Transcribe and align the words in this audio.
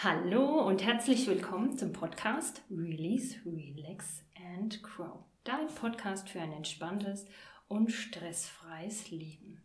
Hallo 0.00 0.64
und 0.64 0.84
herzlich 0.84 1.26
willkommen 1.26 1.76
zum 1.76 1.92
Podcast 1.92 2.62
Release, 2.70 3.34
Relax 3.44 4.22
and 4.54 4.80
Grow. 4.80 5.24
Dein 5.42 5.66
Podcast 5.74 6.28
für 6.28 6.40
ein 6.40 6.52
entspanntes 6.52 7.26
und 7.66 7.90
stressfreies 7.90 9.10
Leben. 9.10 9.60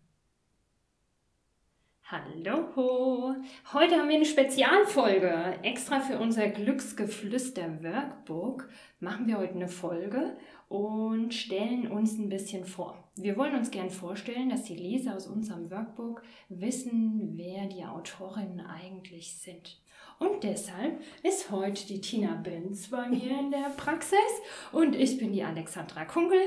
Hallo! 2.05 3.35
Heute 3.73 3.95
haben 3.95 4.09
wir 4.09 4.15
eine 4.15 4.25
Spezialfolge. 4.25 5.59
Extra 5.61 5.99
für 5.99 6.17
unser 6.17 6.47
Glücksgeflüster 6.49 7.83
Workbook 7.83 8.67
machen 8.99 9.27
wir 9.27 9.37
heute 9.37 9.53
eine 9.53 9.67
Folge 9.67 10.35
und 10.67 11.31
stellen 11.35 11.91
uns 11.91 12.17
ein 12.17 12.29
bisschen 12.29 12.65
vor. 12.65 13.07
Wir 13.15 13.37
wollen 13.37 13.55
uns 13.55 13.69
gern 13.69 13.91
vorstellen, 13.91 14.49
dass 14.49 14.63
die 14.63 14.77
Leser 14.77 15.15
aus 15.15 15.27
unserem 15.27 15.69
Workbook 15.69 16.23
wissen, 16.49 17.33
wer 17.35 17.67
die 17.67 17.85
Autorinnen 17.85 18.61
eigentlich 18.61 19.37
sind. 19.37 19.82
Und 20.23 20.41
deshalb 20.43 21.01
ist 21.21 21.51
heute 21.51 21.85
die 21.85 21.99
Tina 21.99 22.35
Benz 22.35 22.87
bei 22.87 23.09
mir 23.09 23.39
in 23.41 23.51
der 23.51 23.73
Praxis 23.75 24.17
und 24.71 24.95
ich 24.95 25.17
bin 25.17 25.33
die 25.33 25.43
Alexandra 25.43 26.05
Kunkel. 26.05 26.39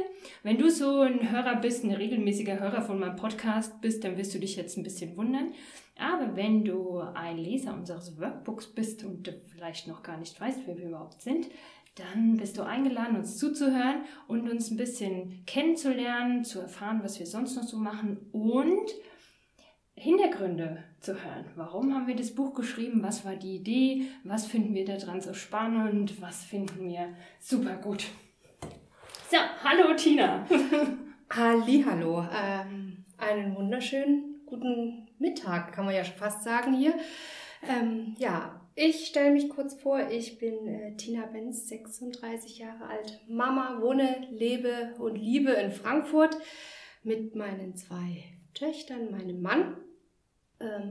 Wenn 0.43 0.57
du 0.57 0.71
so 0.71 1.01
ein 1.01 1.31
Hörer 1.31 1.57
bist, 1.57 1.85
ein 1.85 1.93
regelmäßiger 1.93 2.59
Hörer 2.59 2.81
von 2.81 2.99
meinem 2.99 3.17
Podcast 3.17 3.79
bist, 3.83 4.03
dann 4.03 4.17
wirst 4.17 4.33
du 4.35 4.39
dich 4.39 4.57
jetzt 4.57 4.79
ein 4.79 4.83
bisschen 4.83 5.15
wundern. 5.19 5.53
Aber 5.99 6.37
wenn 6.37 6.65
du 6.65 7.01
ein 7.01 7.37
Leser 7.37 7.75
unseres 7.75 8.19
Workbooks 8.19 8.69
bist 8.69 9.05
und 9.05 9.31
vielleicht 9.53 9.89
noch 9.89 10.03
gar 10.03 10.17
nicht 10.17 10.41
weißt, 10.41 10.61
wer 10.65 10.79
wir 10.79 10.89
überhaupt 10.89 11.21
sind, 11.21 11.47
dann 11.97 12.39
bist 12.39 12.57
du 12.57 12.63
eingeladen, 12.63 13.17
uns 13.17 13.37
zuzuhören 13.37 14.05
und 14.27 14.49
uns 14.49 14.71
ein 14.71 14.79
bisschen 14.79 15.43
kennenzulernen, 15.45 16.45
zu 16.45 16.61
erfahren, 16.61 17.01
was 17.03 17.19
wir 17.19 17.27
sonst 17.27 17.57
noch 17.57 17.65
so 17.65 17.77
machen 17.77 18.27
und 18.33 18.91
Hintergründe 19.99 20.85
zu 21.01 21.15
hören. 21.15 21.47
Warum 21.57 21.95
haben 21.95 22.07
wir 22.07 22.15
das 22.15 22.35
Buch 22.35 22.53
geschrieben? 22.53 23.03
Was 23.03 23.25
war 23.25 23.35
die 23.35 23.57
Idee? 23.57 24.03
Was 24.25 24.47
finden 24.47 24.75
wir 24.75 24.85
daran 24.85 25.23
so 25.23 25.33
spannend? 25.33 26.21
Was 26.21 26.45
finden 26.45 26.87
wir 26.87 27.15
super 27.41 27.77
gut? 27.77 28.05
So, 29.31 29.39
hallo 29.65 29.95
Tina. 29.97 30.47
Halli, 31.31 31.83
hallo. 31.89 32.27
Ähm, 32.31 33.05
einen 33.17 33.57
wunderschönen 33.57 34.43
guten 34.45 35.09
Mittag, 35.19 35.73
kann 35.73 35.87
man 35.87 35.95
ja 35.95 36.05
fast 36.05 36.45
sagen 36.45 36.75
hier. 36.75 36.95
Ähm, 37.67 38.15
ja, 38.19 38.61
ich 38.75 39.07
stelle 39.07 39.33
mich 39.33 39.49
kurz 39.49 39.75
vor. 39.75 40.11
Ich 40.11 40.39
bin 40.39 40.69
äh, 40.69 40.95
Tina 40.97 41.25
Benz, 41.25 41.69
36 41.69 42.59
Jahre 42.59 42.85
alt, 42.85 43.19
Mama, 43.29 43.79
wohne, 43.81 44.29
lebe 44.31 44.95
und 44.99 45.17
liebe 45.17 45.53
in 45.53 45.73
Frankfurt 45.73 46.37
mit 47.03 47.35
meinen 47.35 47.75
zwei 47.75 48.25
Töchtern, 48.53 49.11
meinem 49.11 49.41
Mann 49.41 49.77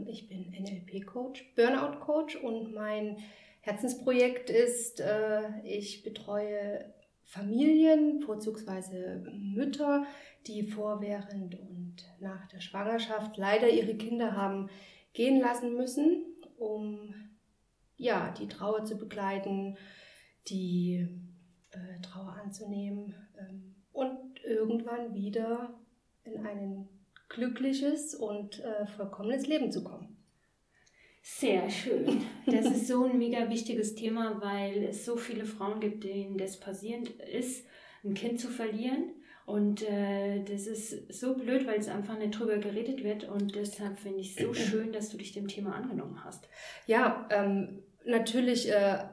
ich 0.07 0.27
bin 0.27 0.51
NLP-Coach, 0.51 1.53
Burnout-Coach 1.55 2.35
und 2.35 2.73
mein 2.73 3.17
Herzensprojekt 3.61 4.51
ist, 4.51 4.99
äh, 4.99 5.61
ich 5.63 6.03
betreue 6.03 6.93
Familien, 7.23 8.21
vorzugsweise 8.21 9.23
Mütter, 9.33 10.05
die 10.45 10.63
vor, 10.63 11.01
während 11.01 11.59
und 11.59 11.95
nach 12.19 12.47
der 12.47 12.59
Schwangerschaft 12.61 13.37
leider 13.37 13.67
ihre 13.67 13.95
Kinder 13.95 14.35
haben 14.35 14.69
gehen 15.13 15.41
lassen 15.41 15.75
müssen, 15.75 16.23
um 16.57 17.13
ja, 17.97 18.31
die 18.37 18.47
Trauer 18.47 18.85
zu 18.85 18.97
begleiten, 18.97 19.77
die 20.47 21.07
äh, 21.71 22.01
Trauer 22.01 22.37
anzunehmen 22.43 23.15
ähm, 23.39 23.75
und 23.91 24.43
irgendwann 24.43 25.15
wieder 25.15 25.73
in 26.23 26.45
einen 26.45 26.87
glückliches 27.29 28.15
und 28.15 28.59
äh, 28.59 28.87
vollkommenes 28.87 29.47
Leben 29.47 29.71
zu 29.71 29.83
kommen. 29.83 30.17
Sehr 31.27 31.69
schön. 31.71 32.21
Das 32.45 32.65
ist 32.67 32.87
so 32.87 33.05
ein 33.05 33.17
mega 33.17 33.49
wichtiges 33.49 33.95
Thema, 33.95 34.39
weil 34.41 34.83
es 34.83 35.05
so 35.05 35.17
viele 35.17 35.45
Frauen 35.45 35.79
gibt, 35.79 36.03
denen 36.03 36.37
das 36.37 36.59
passierend 36.59 37.09
ist, 37.09 37.65
ein 38.03 38.13
Kind 38.13 38.39
zu 38.39 38.47
verlieren. 38.47 39.11
Und 39.47 39.81
äh, 39.81 40.43
das 40.43 40.67
ist 40.67 41.11
so 41.13 41.35
blöd, 41.35 41.65
weil 41.65 41.79
es 41.79 41.87
einfach 41.87 42.17
nicht 42.17 42.39
drüber 42.39 42.57
geredet 42.57 43.03
wird. 43.03 43.23
Und 43.23 43.55
deshalb 43.55 43.97
finde 43.99 44.19
ich 44.19 44.37
es 44.37 44.45
so 44.45 44.53
schön, 44.53 44.91
dass 44.91 45.09
du 45.09 45.17
dich 45.17 45.33
dem 45.33 45.47
Thema 45.47 45.73
angenommen 45.73 46.23
hast. 46.23 46.47
Ja, 46.85 47.27
ähm, 47.31 47.83
natürlich 48.05 48.69
äh, 48.69 49.05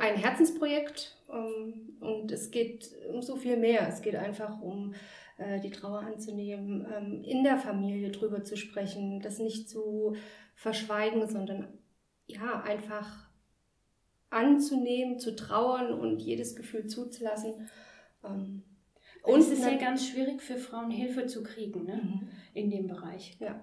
ein 0.00 0.16
Herzensprojekt. 0.16 1.16
Ähm, 1.30 1.96
und 2.00 2.30
es 2.32 2.50
geht 2.50 2.90
um 3.12 3.20
so 3.20 3.36
viel 3.36 3.56
mehr. 3.56 3.88
Es 3.88 4.00
geht 4.00 4.16
einfach 4.16 4.60
um 4.60 4.94
äh, 5.38 5.60
die 5.60 5.70
Trauer 5.70 6.00
anzunehmen, 6.00 6.86
ähm, 6.94 7.22
in 7.24 7.44
der 7.44 7.58
Familie 7.58 8.10
drüber 8.10 8.42
zu 8.44 8.56
sprechen, 8.56 9.20
das 9.20 9.38
nicht 9.38 9.68
zu 9.68 10.16
verschweigen, 10.54 11.28
sondern 11.28 11.68
ja, 12.26 12.62
einfach 12.62 13.28
anzunehmen, 14.30 15.18
zu 15.18 15.36
trauern 15.36 15.92
und 15.92 16.18
jedes 16.18 16.56
Gefühl 16.56 16.86
zuzulassen. 16.86 17.68
Ähm, 18.24 18.62
und 19.22 19.40
es 19.40 19.50
ist 19.50 19.64
ja 19.64 19.76
ganz 19.76 20.08
schwierig 20.08 20.40
für 20.40 20.56
Frauen 20.56 20.90
Hilfe 20.90 21.26
zu 21.26 21.42
kriegen 21.42 21.84
ne? 21.84 21.96
Mhm. 21.96 22.28
in 22.54 22.70
dem 22.70 22.86
Bereich. 22.86 23.36
Ja. 23.40 23.62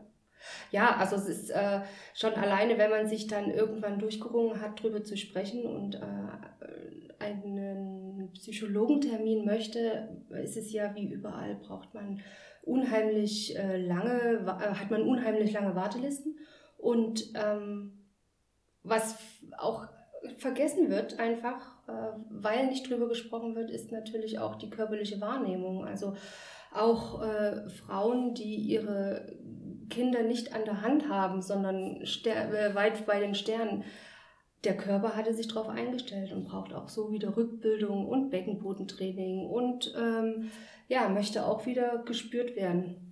Ja, 0.71 0.97
also 0.97 1.15
es 1.15 1.27
ist 1.27 1.49
äh, 1.51 1.81
schon 2.13 2.33
alleine, 2.33 2.77
wenn 2.77 2.89
man 2.89 3.07
sich 3.07 3.27
dann 3.27 3.49
irgendwann 3.49 3.97
durchgerungen 3.97 4.59
hat, 4.59 4.81
drüber 4.81 5.03
zu 5.03 5.15
sprechen 5.15 5.65
und 5.65 5.95
äh, 5.95 7.12
einen 7.23 8.31
Psychologentermin 8.33 9.45
möchte, 9.45 10.23
ist 10.43 10.57
es 10.57 10.71
ja 10.71 10.93
wie 10.95 11.07
überall, 11.07 11.55
braucht 11.55 11.93
man 11.93 12.19
unheimlich 12.63 13.57
äh, 13.57 13.77
lange, 13.77 14.45
äh, 14.45 14.73
hat 14.73 14.89
man 14.89 15.03
unheimlich 15.03 15.51
lange 15.51 15.75
Wartelisten. 15.75 16.37
Und 16.77 17.31
ähm, 17.35 17.99
was 18.83 19.17
auch 19.57 19.87
vergessen 20.37 20.89
wird, 20.89 21.19
einfach, 21.19 21.87
äh, 21.87 22.17
weil 22.29 22.67
nicht 22.67 22.89
drüber 22.89 23.07
gesprochen 23.07 23.55
wird, 23.55 23.69
ist 23.69 23.91
natürlich 23.91 24.39
auch 24.39 24.55
die 24.55 24.69
körperliche 24.69 25.19
Wahrnehmung. 25.21 25.85
Also 25.85 26.15
auch 26.73 27.21
äh, 27.21 27.69
Frauen, 27.69 28.33
die 28.33 28.55
ihre 28.55 29.37
Kinder 29.89 30.23
nicht 30.23 30.55
an 30.55 30.65
der 30.65 30.81
Hand 30.81 31.09
haben, 31.09 31.41
sondern 31.41 32.01
weit 32.01 33.05
bei 33.05 33.19
den 33.19 33.35
Sternen. 33.35 33.83
Der 34.63 34.77
Körper 34.77 35.15
hatte 35.15 35.33
sich 35.33 35.47
darauf 35.49 35.67
eingestellt 35.67 36.31
und 36.31 36.45
braucht 36.45 36.73
auch 36.73 36.87
so 36.87 37.11
wieder 37.11 37.35
Rückbildung 37.35 38.07
und 38.07 38.29
Beckenbodentraining 38.29 39.45
und 39.45 39.93
ähm, 39.97 40.51
ja, 40.87 41.09
möchte 41.09 41.45
auch 41.45 41.65
wieder 41.65 42.03
gespürt 42.05 42.55
werden. 42.55 43.02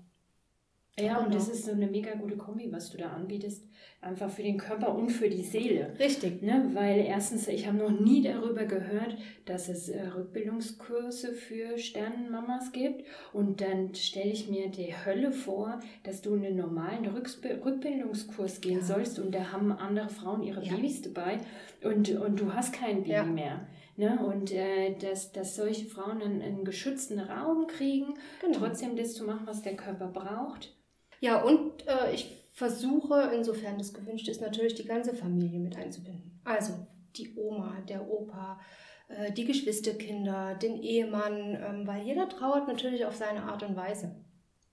Ja, 1.02 1.20
und 1.20 1.34
das 1.34 1.48
ist 1.48 1.66
so 1.66 1.72
eine 1.72 1.88
mega 1.88 2.14
gute 2.16 2.38
Kombi, 2.38 2.72
was 2.72 2.90
du 2.90 2.98
da 2.98 3.10
anbietest. 3.10 3.66
Einfach 4.02 4.32
für 4.32 4.42
den 4.42 4.58
Körper 4.58 4.96
und 4.96 5.10
für 5.10 5.30
die 5.30 5.44
Seele. 5.44 5.94
Richtig. 6.00 6.42
Ne? 6.42 6.72
Weil 6.74 7.02
erstens, 7.02 7.48
ich 7.48 7.68
habe 7.68 7.78
noch 7.78 7.92
nie 7.92 8.24
darüber 8.24 8.66
gehört, 8.66 9.16
dass 9.46 9.70
es 9.70 9.90
äh, 9.90 10.08
Rückbildungskurse 10.08 11.34
für 11.34 11.78
Sternenmamas 11.78 12.72
gibt. 12.72 13.06
Und 13.32 13.62
dann 13.62 13.94
stelle 13.94 14.32
ich 14.32 14.50
mir 14.50 14.70
die 14.70 14.94
Hölle 15.06 15.32
vor, 15.32 15.80
dass 16.04 16.22
du 16.22 16.34
einen 16.34 16.56
normalen 16.56 17.06
Rückbildungskurs 17.06 18.62
gehen 18.62 18.80
ja. 18.80 18.86
sollst 18.86 19.20
und 19.20 19.36
da 19.36 19.52
haben 19.52 19.72
andere 19.72 20.10
Frauen 20.10 20.42
ihre 20.42 20.64
ja. 20.64 20.76
Babys 20.76 21.02
dabei 21.02 21.38
und, 21.84 22.10
und 22.10 22.40
du 22.40 22.54
hast 22.54 22.74
kein 22.74 23.04
Baby 23.04 23.12
ja. 23.12 23.24
mehr. 23.24 23.68
Ne? 23.98 24.20
Und 24.26 24.52
äh, 24.52 24.96
dass, 24.98 25.32
dass 25.32 25.56
solche 25.56 25.86
Frauen 25.86 26.22
einen, 26.22 26.42
einen 26.42 26.66
geschützten 26.66 27.20
Raum 27.20 27.68
kriegen, 27.68 28.16
genau. 28.42 28.58
trotzdem 28.58 28.96
das 28.96 29.14
zu 29.14 29.26
machen, 29.26 29.46
was 29.46 29.62
der 29.62 29.76
Körper 29.76 30.08
braucht 30.08 30.74
ja, 31.22 31.42
und 31.42 31.88
äh, 31.88 32.14
ich 32.14 32.28
versuche, 32.52 33.32
insofern 33.34 33.78
das 33.78 33.94
gewünscht 33.94 34.28
ist, 34.28 34.42
natürlich 34.42 34.74
die 34.74 34.86
ganze 34.86 35.14
Familie 35.14 35.60
mit 35.60 35.78
einzubinden. 35.78 36.42
Also 36.44 36.74
die 37.16 37.36
Oma, 37.36 37.80
der 37.88 38.10
Opa, 38.10 38.60
äh, 39.08 39.32
die 39.32 39.46
Geschwisterkinder, 39.46 40.56
den 40.56 40.82
Ehemann, 40.82 41.56
ähm, 41.62 41.88
weil 41.88 42.04
jeder 42.04 42.28
trauert 42.28 42.68
natürlich 42.68 43.06
auf 43.06 43.16
seine 43.16 43.44
Art 43.44 43.62
und 43.62 43.76
Weise. 43.76 44.16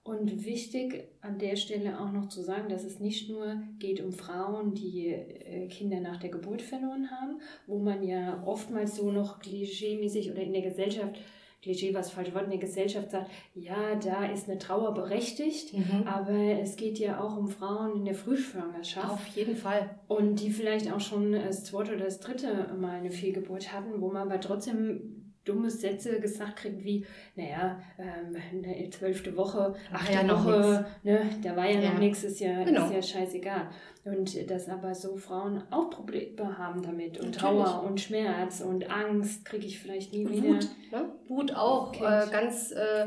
Und 0.02 0.46
wichtig 0.46 1.04
an 1.20 1.38
der 1.38 1.56
Stelle 1.56 2.00
auch 2.00 2.12
noch 2.12 2.28
zu 2.28 2.40
sagen, 2.42 2.70
dass 2.70 2.82
es 2.82 2.98
nicht 2.98 3.28
nur 3.28 3.60
geht 3.78 4.00
um 4.00 4.12
Frauen, 4.12 4.72
die 4.72 5.08
äh, 5.08 5.68
Kinder 5.68 6.00
nach 6.00 6.16
der 6.16 6.30
Geburt 6.30 6.62
verloren 6.62 7.10
haben, 7.10 7.42
wo 7.66 7.78
man 7.78 8.02
ja 8.02 8.42
oftmals 8.46 8.96
so 8.96 9.12
noch 9.12 9.38
klischeemäßig 9.38 10.30
oder 10.30 10.40
in 10.40 10.54
der 10.54 10.62
Gesellschaft 10.62 11.18
Klischee, 11.60 11.92
was 11.92 12.10
falsch 12.10 12.32
Wort 12.34 12.44
in 12.44 12.50
der 12.50 12.60
Gesellschaft 12.60 13.10
sagt, 13.10 13.30
ja, 13.54 13.96
da 13.96 14.26
ist 14.26 14.48
eine 14.48 14.58
Trauer 14.58 14.94
berechtigt, 14.94 15.74
mhm. 15.74 16.06
aber 16.06 16.60
es 16.60 16.76
geht 16.76 16.98
ja 16.98 17.20
auch 17.20 17.36
um 17.36 17.48
Frauen 17.48 17.96
in 17.96 18.04
der 18.04 18.14
Frühschwangerschaft. 18.14 19.10
Auf 19.10 19.26
jeden 19.28 19.56
Fall. 19.56 19.90
Und 20.06 20.40
die 20.40 20.50
vielleicht 20.50 20.92
auch 20.92 21.00
schon 21.00 21.32
das 21.32 21.64
zweite 21.64 21.96
oder 21.96 22.04
das 22.04 22.20
dritte 22.20 22.72
Mal 22.78 22.98
eine 22.98 23.10
Fehlgeburt 23.10 23.72
hatten, 23.72 24.00
wo 24.00 24.08
man 24.12 24.28
aber 24.28 24.40
trotzdem 24.40 25.17
dumme 25.48 25.70
Sätze 25.70 26.20
gesagt 26.20 26.56
kriegt 26.56 26.84
wie, 26.84 27.06
naja, 27.36 27.80
ähm, 27.98 28.36
eine 28.52 28.90
zwölfte 28.90 29.36
Woche, 29.36 29.74
achte 29.92 30.12
ja 30.12 30.28
Woche, 30.28 30.86
ne, 31.02 31.30
da 31.42 31.56
war 31.56 31.66
ja, 31.66 31.80
ja. 31.80 31.92
noch 31.92 31.98
nichts, 31.98 32.24
ist 32.24 32.40
ja, 32.40 32.64
genau. 32.64 32.86
ist 32.86 32.92
ja 32.92 33.02
scheißegal. 33.02 33.70
Und 34.04 34.50
dass 34.50 34.68
aber 34.68 34.94
so 34.94 35.16
Frauen 35.16 35.62
auch 35.70 35.90
Probleme 35.90 36.56
haben 36.58 36.82
damit 36.82 37.18
und 37.18 37.34
Natürlich. 37.34 37.36
Trauer 37.36 37.82
und 37.82 38.00
Schmerz 38.00 38.60
und 38.60 38.90
Angst 38.90 39.44
kriege 39.44 39.66
ich 39.66 39.78
vielleicht 39.78 40.12
nie 40.12 40.28
wieder. 40.28 40.54
Wut, 40.54 40.68
ne? 40.92 41.12
Wut 41.28 41.54
auch, 41.54 41.94
äh, 41.94 42.26
ganz, 42.30 42.72
äh, 42.72 43.06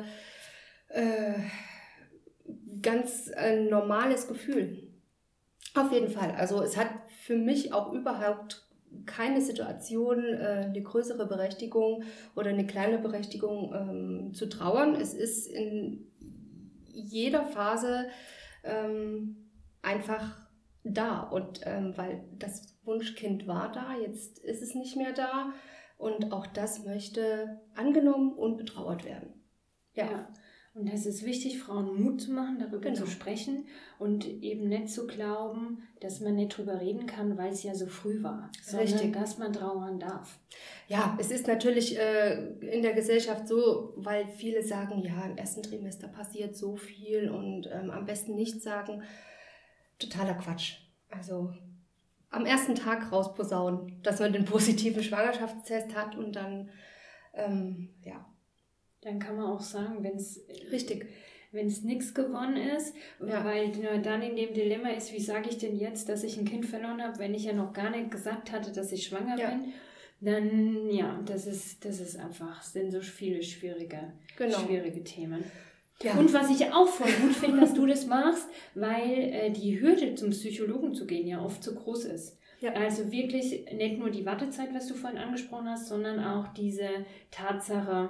äh, 0.90 1.34
ganz 2.82 3.30
ein 3.32 3.70
normales 3.70 4.28
Gefühl. 4.28 4.92
Auf 5.74 5.92
jeden 5.92 6.10
Fall. 6.10 6.32
Also 6.32 6.62
es 6.62 6.76
hat 6.76 6.90
für 7.24 7.38
mich 7.38 7.74
auch 7.74 7.94
überhaupt 7.94 8.68
keine 9.06 9.42
Situation, 9.42 10.24
äh, 10.24 10.66
eine 10.66 10.82
größere 10.82 11.26
Berechtigung 11.28 12.04
oder 12.36 12.50
eine 12.50 12.68
kleine 12.68 13.00
Berechtigung 13.00 13.74
ähm, 13.74 14.34
zu 14.34 14.50
trauern. 14.50 14.96
Es 14.96 15.14
ist 15.14 15.48
in 15.48 16.12
jeder 16.88 17.46
Phase 17.46 18.08
ähm, 18.64 19.50
einfach 19.82 20.48
da. 20.84 21.22
Und 21.22 21.62
ähm, 21.66 21.94
weil 21.96 22.24
das 22.38 22.78
Wunschkind 22.84 23.48
war 23.48 23.72
da, 23.72 23.96
jetzt 23.96 24.40
ist 24.40 24.62
es 24.62 24.76
nicht 24.76 24.98
mehr 24.98 25.14
da. 25.14 25.54
Und 25.98 26.34
auch 26.34 26.48
das 26.48 26.84
möchte 26.84 27.62
angenommen 27.76 28.34
und 28.34 28.58
betrauert 28.58 29.06
werden. 29.06 29.34
Ja. 29.94 30.06
ja. 30.06 30.28
Und 30.74 30.88
es 30.88 31.06
ist 31.06 31.26
wichtig, 31.26 31.60
Frauen 31.60 32.02
Mut 32.02 32.22
zu 32.22 32.32
machen, 32.32 32.58
darüber 32.58 32.80
genau. 32.80 32.96
zu 32.96 33.08
sprechen 33.08 33.66
und 34.00 34.26
eben 34.26 34.70
nicht 34.70 34.90
zu 34.90 35.06
glauben, 35.06 35.84
dass 36.00 36.22
man 36.22 36.36
nicht 36.36 36.58
drüber 36.58 36.80
reden 36.80 37.08
kann, 37.08 37.38
weil 37.38 37.52
es 37.52 37.64
ja 37.64 37.76
so 37.76 37.88
früh 37.88 38.24
war, 38.24 38.50
sondern 38.64 38.88
Richtig. 38.88 39.12
dass 39.12 39.38
man 39.38 39.52
trauern 39.52 40.00
darf. 40.00 40.40
Ja, 40.88 41.18
es 41.20 41.30
ist 41.30 41.48
natürlich 41.48 42.00
äh, 42.00 42.54
in 42.62 42.84
der 42.84 42.94
Gesellschaft 42.94 43.50
so, 43.50 43.94
weil 43.98 44.28
viele 44.30 44.64
sagen, 44.64 45.04
ja, 45.04 45.26
im 45.26 45.36
ersten 45.36 45.62
Trimester 45.62 46.08
passiert 46.08 46.56
so 46.56 46.78
viel 46.78 47.30
und 47.30 47.68
ähm, 47.68 47.90
am 47.92 48.06
besten 48.06 48.36
nichts 48.36 48.64
sagen. 48.64 49.04
Totaler 50.00 50.36
Quatsch. 50.36 50.78
Also 51.10 51.54
am 52.30 52.46
ersten 52.46 52.76
Tag 52.76 53.12
rausposaunen, 53.12 54.02
dass 54.04 54.22
man 54.22 54.32
den 54.32 54.46
positiven 54.46 55.04
Schwangerschaftstest 55.04 55.96
hat 55.96 56.16
und 56.16 56.38
dann, 56.38 56.70
ähm, 57.34 57.90
ja, 58.06 58.26
dann 59.02 59.20
kann 59.20 59.36
man 59.36 59.46
auch 59.46 59.62
sagen, 59.62 60.04
wenn 60.04 60.16
es 60.16 60.46
richtig, 60.72 61.08
wenn 61.52 61.68
es 61.68 61.84
nichts 61.84 62.14
gewonnen 62.14 62.58
ist, 62.58 62.96
ja. 63.20 63.44
weil 63.44 63.72
dann 64.02 64.22
in 64.22 64.36
dem 64.36 64.54
Dilemma 64.54 64.90
ist, 64.90 65.12
wie 65.14 65.20
sage 65.20 65.50
ich 65.50 65.58
denn 65.58 65.78
jetzt, 65.78 66.08
dass 66.08 66.24
ich 66.24 66.38
ein 66.38 66.46
Kind 66.46 66.66
verloren 66.66 67.02
habe, 67.02 67.20
wenn 67.20 67.34
ich 67.34 67.46
ja 67.46 67.54
noch 67.54 67.74
gar 67.74 67.90
nicht 67.90 68.12
gesagt 68.12 68.52
hatte, 68.52 68.72
dass 68.72 68.92
ich 68.92 69.06
schwanger 69.06 69.38
ja. 69.38 69.50
bin, 69.50 69.74
dann 70.22 70.90
ja, 70.92 71.20
das 71.26 71.48
ist, 71.48 71.84
das 71.84 72.00
ist 72.00 72.18
einfach, 72.18 72.62
sind 72.62 72.92
so 72.92 73.02
viele 73.02 73.42
schwierige, 73.42 74.14
genau. 74.38 74.60
schwierige 74.60 75.04
Themen. 75.04 75.44
Ja. 76.04 76.14
Und 76.14 76.34
was 76.34 76.50
ich 76.50 76.72
auch 76.72 76.88
voll 76.88 77.12
gut 77.22 77.36
finde, 77.36 77.62
dass 77.62 77.74
du 77.74 77.86
das 77.86 78.06
machst, 78.08 78.48
weil 78.76 79.12
äh, 79.12 79.52
die 79.52 79.80
Hürde 79.80 80.16
zum 80.16 80.32
Psychologen 80.32 80.94
zu 80.94 81.06
gehen 81.06 81.28
ja 81.28 81.44
oft 81.44 81.64
zu 81.64 81.76
groß 81.76 82.06
ist. 82.06 82.38
Ja. 82.60 82.74
Also 82.74 83.12
wirklich 83.12 83.66
nicht 83.74 83.98
nur 83.98 84.12
die 84.12 84.26
Wartezeit, 84.26 84.74
was 84.74 84.88
du 84.88 84.94
vorhin 84.94 85.20
angesprochen 85.20 85.70
hast, 85.70 85.88
sondern 85.88 86.24
auch 86.24 86.48
diese 86.54 86.88
Tatsache, 87.32 88.10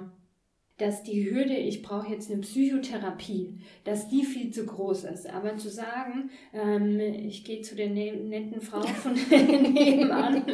dass 0.82 1.04
die 1.04 1.30
Hürde, 1.30 1.54
ich 1.54 1.80
brauche 1.80 2.10
jetzt 2.10 2.28
eine 2.28 2.40
Psychotherapie, 2.40 3.54
dass 3.84 4.08
die 4.08 4.24
viel 4.24 4.50
zu 4.50 4.66
groß 4.66 5.04
ist. 5.04 5.30
Aber 5.30 5.56
zu 5.56 5.68
sagen, 5.68 6.30
ähm, 6.52 6.98
ich 6.98 7.44
gehe 7.44 7.62
zu 7.62 7.76
der 7.76 7.88
ne 7.88 8.12
netten 8.12 8.60
Frau 8.60 8.80
von 8.80 9.12
nebenan, 9.30 10.44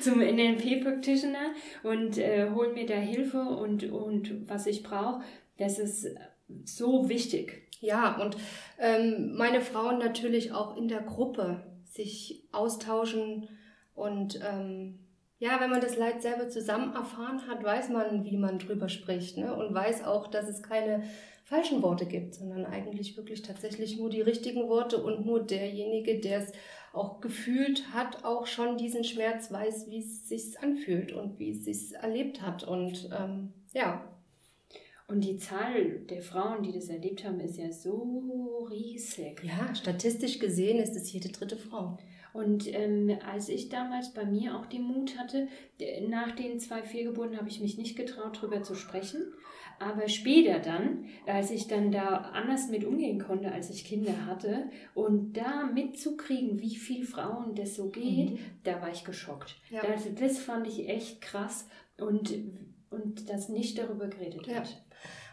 zum 0.00 0.18
NLP-Practitioner 0.18 1.54
und 1.82 2.18
äh, 2.18 2.50
hole 2.50 2.74
mir 2.74 2.84
da 2.84 2.96
Hilfe 2.96 3.40
und, 3.40 3.90
und 3.90 4.46
was 4.46 4.66
ich 4.66 4.82
brauche, 4.82 5.22
das 5.56 5.78
ist 5.78 6.06
so 6.64 7.08
wichtig. 7.08 7.70
Ja, 7.80 8.20
und 8.20 8.36
ähm, 8.78 9.36
meine 9.36 9.62
Frauen 9.62 9.98
natürlich 9.98 10.52
auch 10.52 10.76
in 10.76 10.88
der 10.88 11.00
Gruppe 11.00 11.64
sich 11.86 12.44
austauschen 12.52 13.48
und 13.94 14.38
ähm, 14.46 14.98
ja, 15.38 15.60
wenn 15.60 15.70
man 15.70 15.80
das 15.80 15.96
Leid 15.96 16.22
selber 16.22 16.48
zusammen 16.48 16.94
erfahren 16.94 17.46
hat, 17.48 17.62
weiß 17.62 17.90
man, 17.90 18.24
wie 18.24 18.36
man 18.36 18.58
drüber 18.58 18.88
spricht 18.88 19.36
ne? 19.36 19.54
und 19.54 19.74
weiß 19.74 20.04
auch, 20.04 20.28
dass 20.28 20.48
es 20.48 20.62
keine 20.62 21.04
falschen 21.44 21.82
Worte 21.82 22.06
gibt, 22.06 22.34
sondern 22.34 22.64
eigentlich 22.64 23.16
wirklich 23.16 23.42
tatsächlich 23.42 23.98
nur 23.98 24.10
die 24.10 24.22
richtigen 24.22 24.68
Worte 24.68 25.02
und 25.02 25.26
nur 25.26 25.44
derjenige, 25.44 26.20
der 26.20 26.40
es 26.40 26.52
auch 26.92 27.20
gefühlt 27.20 27.92
hat, 27.92 28.24
auch 28.24 28.46
schon 28.46 28.78
diesen 28.78 29.04
Schmerz 29.04 29.50
weiß, 29.52 29.90
wie 29.90 29.98
es 29.98 30.28
sich 30.28 30.58
anfühlt 30.60 31.12
und 31.12 31.38
wie 31.38 31.50
es 31.50 31.64
sich 31.64 31.94
erlebt 31.94 32.40
hat 32.40 32.64
und 32.64 33.10
ähm, 33.18 33.52
ja. 33.72 34.08
Und 35.06 35.20
die 35.22 35.36
Zahl 35.36 35.98
der 36.08 36.22
Frauen, 36.22 36.62
die 36.62 36.72
das 36.72 36.88
erlebt 36.88 37.24
haben, 37.24 37.38
ist 37.40 37.58
ja 37.58 37.70
so 37.70 38.66
riesig. 38.70 39.42
Ja, 39.44 39.74
statistisch 39.74 40.38
gesehen 40.38 40.78
ist 40.78 40.96
es 40.96 41.12
jede 41.12 41.28
dritte 41.28 41.58
Frau. 41.58 41.98
Und 42.34 42.66
ähm, 42.74 43.16
als 43.24 43.48
ich 43.48 43.68
damals 43.68 44.12
bei 44.12 44.24
mir 44.24 44.56
auch 44.56 44.66
den 44.66 44.82
Mut 44.82 45.16
hatte, 45.16 45.46
nach 46.08 46.32
den 46.32 46.58
zwei 46.58 46.82
Fehlgeburten 46.82 47.38
habe 47.38 47.48
ich 47.48 47.60
mich 47.60 47.78
nicht 47.78 47.96
getraut, 47.96 48.38
darüber 48.38 48.60
zu 48.64 48.74
sprechen. 48.74 49.22
Aber 49.78 50.08
später 50.08 50.58
dann, 50.58 51.04
als 51.26 51.52
ich 51.52 51.68
dann 51.68 51.92
da 51.92 52.32
anders 52.32 52.68
mit 52.70 52.84
umgehen 52.84 53.20
konnte, 53.20 53.52
als 53.52 53.70
ich 53.70 53.84
Kinder 53.84 54.26
hatte, 54.26 54.68
und 54.94 55.34
da 55.36 55.66
mitzukriegen, 55.66 56.60
wie 56.60 56.74
viel 56.74 57.04
Frauen 57.06 57.54
das 57.54 57.76
so 57.76 57.90
geht, 57.90 58.32
mhm. 58.32 58.38
da 58.64 58.82
war 58.82 58.90
ich 58.90 59.04
geschockt. 59.04 59.54
Ja. 59.70 59.82
Also 59.82 60.10
das 60.10 60.38
fand 60.40 60.66
ich 60.66 60.88
echt 60.88 61.20
krass 61.20 61.68
und, 61.98 62.34
und 62.90 63.28
dass 63.30 63.48
nicht 63.48 63.78
darüber 63.78 64.08
geredet 64.08 64.48
ja. 64.48 64.54
wird. 64.54 64.82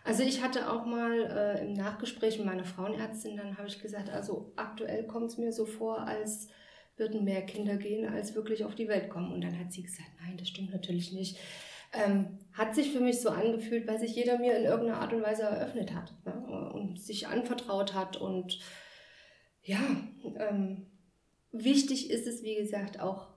Also 0.03 0.21
ich 0.21 0.43
hatte 0.43 0.71
auch 0.71 0.85
mal 0.85 1.17
äh, 1.19 1.65
im 1.65 1.73
Nachgespräch 1.73 2.37
mit 2.37 2.45
meiner 2.45 2.63
Frauenärztin, 2.63 3.37
dann 3.37 3.57
habe 3.57 3.67
ich 3.67 3.81
gesagt, 3.81 4.11
also 4.11 4.51
aktuell 4.55 5.07
kommt 5.07 5.31
es 5.31 5.39
mir 5.39 5.51
so 5.51 5.65
vor, 5.65 6.01
als 6.01 6.47
würden 7.01 7.25
mehr 7.25 7.41
Kinder 7.41 7.75
gehen, 7.75 8.07
als 8.07 8.35
wirklich 8.35 8.63
auf 8.63 8.75
die 8.75 8.87
Welt 8.87 9.09
kommen. 9.09 9.33
Und 9.33 9.41
dann 9.41 9.59
hat 9.59 9.73
sie 9.73 9.83
gesagt, 9.83 10.11
nein, 10.21 10.37
das 10.37 10.47
stimmt 10.47 10.71
natürlich 10.71 11.11
nicht. 11.11 11.37
Ähm, 11.93 12.39
hat 12.53 12.73
sich 12.73 12.91
für 12.91 13.01
mich 13.01 13.19
so 13.19 13.29
angefühlt, 13.29 13.85
weil 13.85 13.99
sich 13.99 14.15
jeder 14.15 14.37
mir 14.37 14.55
in 14.55 14.63
irgendeiner 14.63 15.01
Art 15.01 15.11
und 15.11 15.23
Weise 15.23 15.43
eröffnet 15.43 15.93
hat 15.93 16.13
ne? 16.25 16.71
und 16.73 17.01
sich 17.01 17.27
anvertraut 17.27 17.93
hat. 17.93 18.15
Und 18.15 18.59
ja, 19.63 19.79
ähm, 20.37 20.85
wichtig 21.51 22.09
ist 22.09 22.27
es, 22.27 22.43
wie 22.43 22.55
gesagt, 22.55 23.01
auch, 23.01 23.27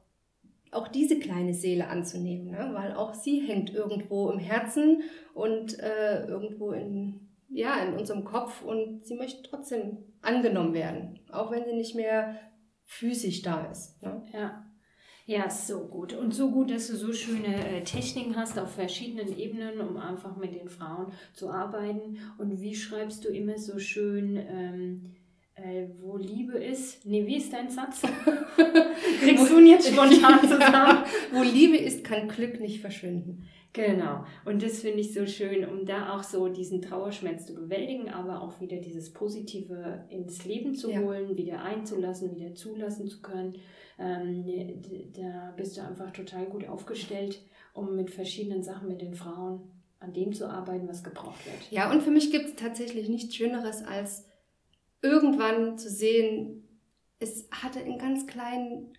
auch 0.71 0.87
diese 0.87 1.19
kleine 1.19 1.55
Seele 1.55 1.89
anzunehmen, 1.89 2.53
ne? 2.53 2.71
weil 2.75 2.93
auch 2.93 3.15
sie 3.15 3.41
hängt 3.41 3.75
irgendwo 3.75 4.31
im 4.31 4.39
Herzen 4.39 5.03
und 5.35 5.79
äh, 5.81 6.25
irgendwo 6.27 6.71
in, 6.71 7.29
ja, 7.49 7.83
in 7.85 7.95
unserem 7.95 8.25
Kopf 8.25 8.63
und 8.63 9.05
sie 9.05 9.17
möchte 9.17 9.43
trotzdem 9.43 9.99
angenommen 10.23 10.75
werden, 10.75 11.19
auch 11.33 11.51
wenn 11.51 11.65
sie 11.65 11.75
nicht 11.75 11.97
mehr 11.97 12.37
physisch 12.85 13.43
da 13.43 13.67
ist. 13.67 14.01
Ne? 14.03 14.23
Ja. 14.33 14.65
Ja, 15.27 15.49
so 15.49 15.87
gut. 15.87 16.13
Und 16.13 16.35
so 16.35 16.51
gut, 16.51 16.71
dass 16.71 16.89
du 16.89 16.97
so 16.97 17.13
schöne 17.15 17.57
äh, 17.57 17.83
Techniken 17.83 18.37
hast 18.37 18.59
auf 18.59 18.75
verschiedenen 18.75 19.35
Ebenen, 19.39 19.81
um 19.81 19.97
einfach 19.97 20.37
mit 20.37 20.55
den 20.55 20.69
Frauen 20.69 21.13
zu 21.33 21.49
arbeiten. 21.49 22.19
Und 22.37 22.61
wie 22.61 22.75
schreibst 22.75 23.25
du 23.25 23.29
immer 23.31 23.57
so 23.57 23.79
schön, 23.79 24.37
ähm, 24.37 25.15
äh, 25.55 25.87
wo 26.03 26.19
Liebe 26.19 26.59
ist? 26.59 27.07
Nee, 27.07 27.27
wie 27.27 27.37
ist 27.37 27.55
dein 27.55 27.71
Satz? 27.71 28.03
Kriegst 29.21 29.51
du 29.51 29.61
ihn 29.61 29.69
jetzt 29.69 29.89
spontan 29.89 30.41
zusammen? 30.41 31.05
wo 31.33 31.43
Liebe 31.43 31.79
ist, 31.79 32.05
kann 32.05 32.29
Glück 32.29 32.61
nicht 32.61 32.83
verschwinden. 32.83 33.49
Genau. 33.75 34.25
Und 34.45 34.63
das 34.63 34.81
finde 34.81 35.01
ich 35.01 35.13
so 35.13 35.27
schön, 35.27 35.69
um 35.69 35.85
da 35.85 36.15
auch 36.15 36.23
so 36.23 36.49
diesen 36.49 36.81
Trauerschmerz 36.81 37.47
zu 37.47 37.55
bewältigen, 37.55 38.09
aber 38.09 38.41
auch 38.41 38.61
wieder 38.61 38.77
dieses 38.77 39.13
Positive 39.13 40.05
ins 40.09 40.45
Leben 40.45 40.77
zu 40.77 40.91
ja. 40.91 41.01
holen, 41.01 41.37
wieder 41.37 41.61
einzulassen, 41.63 42.37
wieder 42.37 42.55
zulassen 42.55 43.09
zu 43.09 43.21
können. 43.21 43.57
Ähm, 43.99 44.45
da 45.13 45.53
bist 45.57 45.77
du 45.77 45.83
einfach 45.83 46.13
total 46.13 46.47
gut 46.47 46.69
aufgestellt, 46.69 47.43
um 47.73 47.97
mit 47.97 48.13
verschiedenen 48.13 48.63
Sachen 48.63 48.87
mit 48.87 49.03
den 49.03 49.15
Frauen 49.15 49.61
an 49.99 50.13
dem 50.13 50.33
zu 50.33 50.49
arbeiten, 50.49 50.89
was 50.89 51.03
gebraucht 51.03 51.45
wird. 51.45 51.73
Ja, 51.73 51.91
und 51.91 52.01
für 52.01 52.11
mich 52.13 52.31
gibt 52.31 52.47
es 52.47 52.55
tatsächlich 52.55 53.09
nichts 53.09 53.35
Schöneres, 53.35 53.83
als 53.83 54.25
irgendwann 55.03 55.79
zu 55.79 55.91
sehen, 55.91 56.69
es 57.19 57.49
hatte 57.51 57.81
einen 57.81 57.99
ganz 57.99 58.27
kleinen 58.29 58.93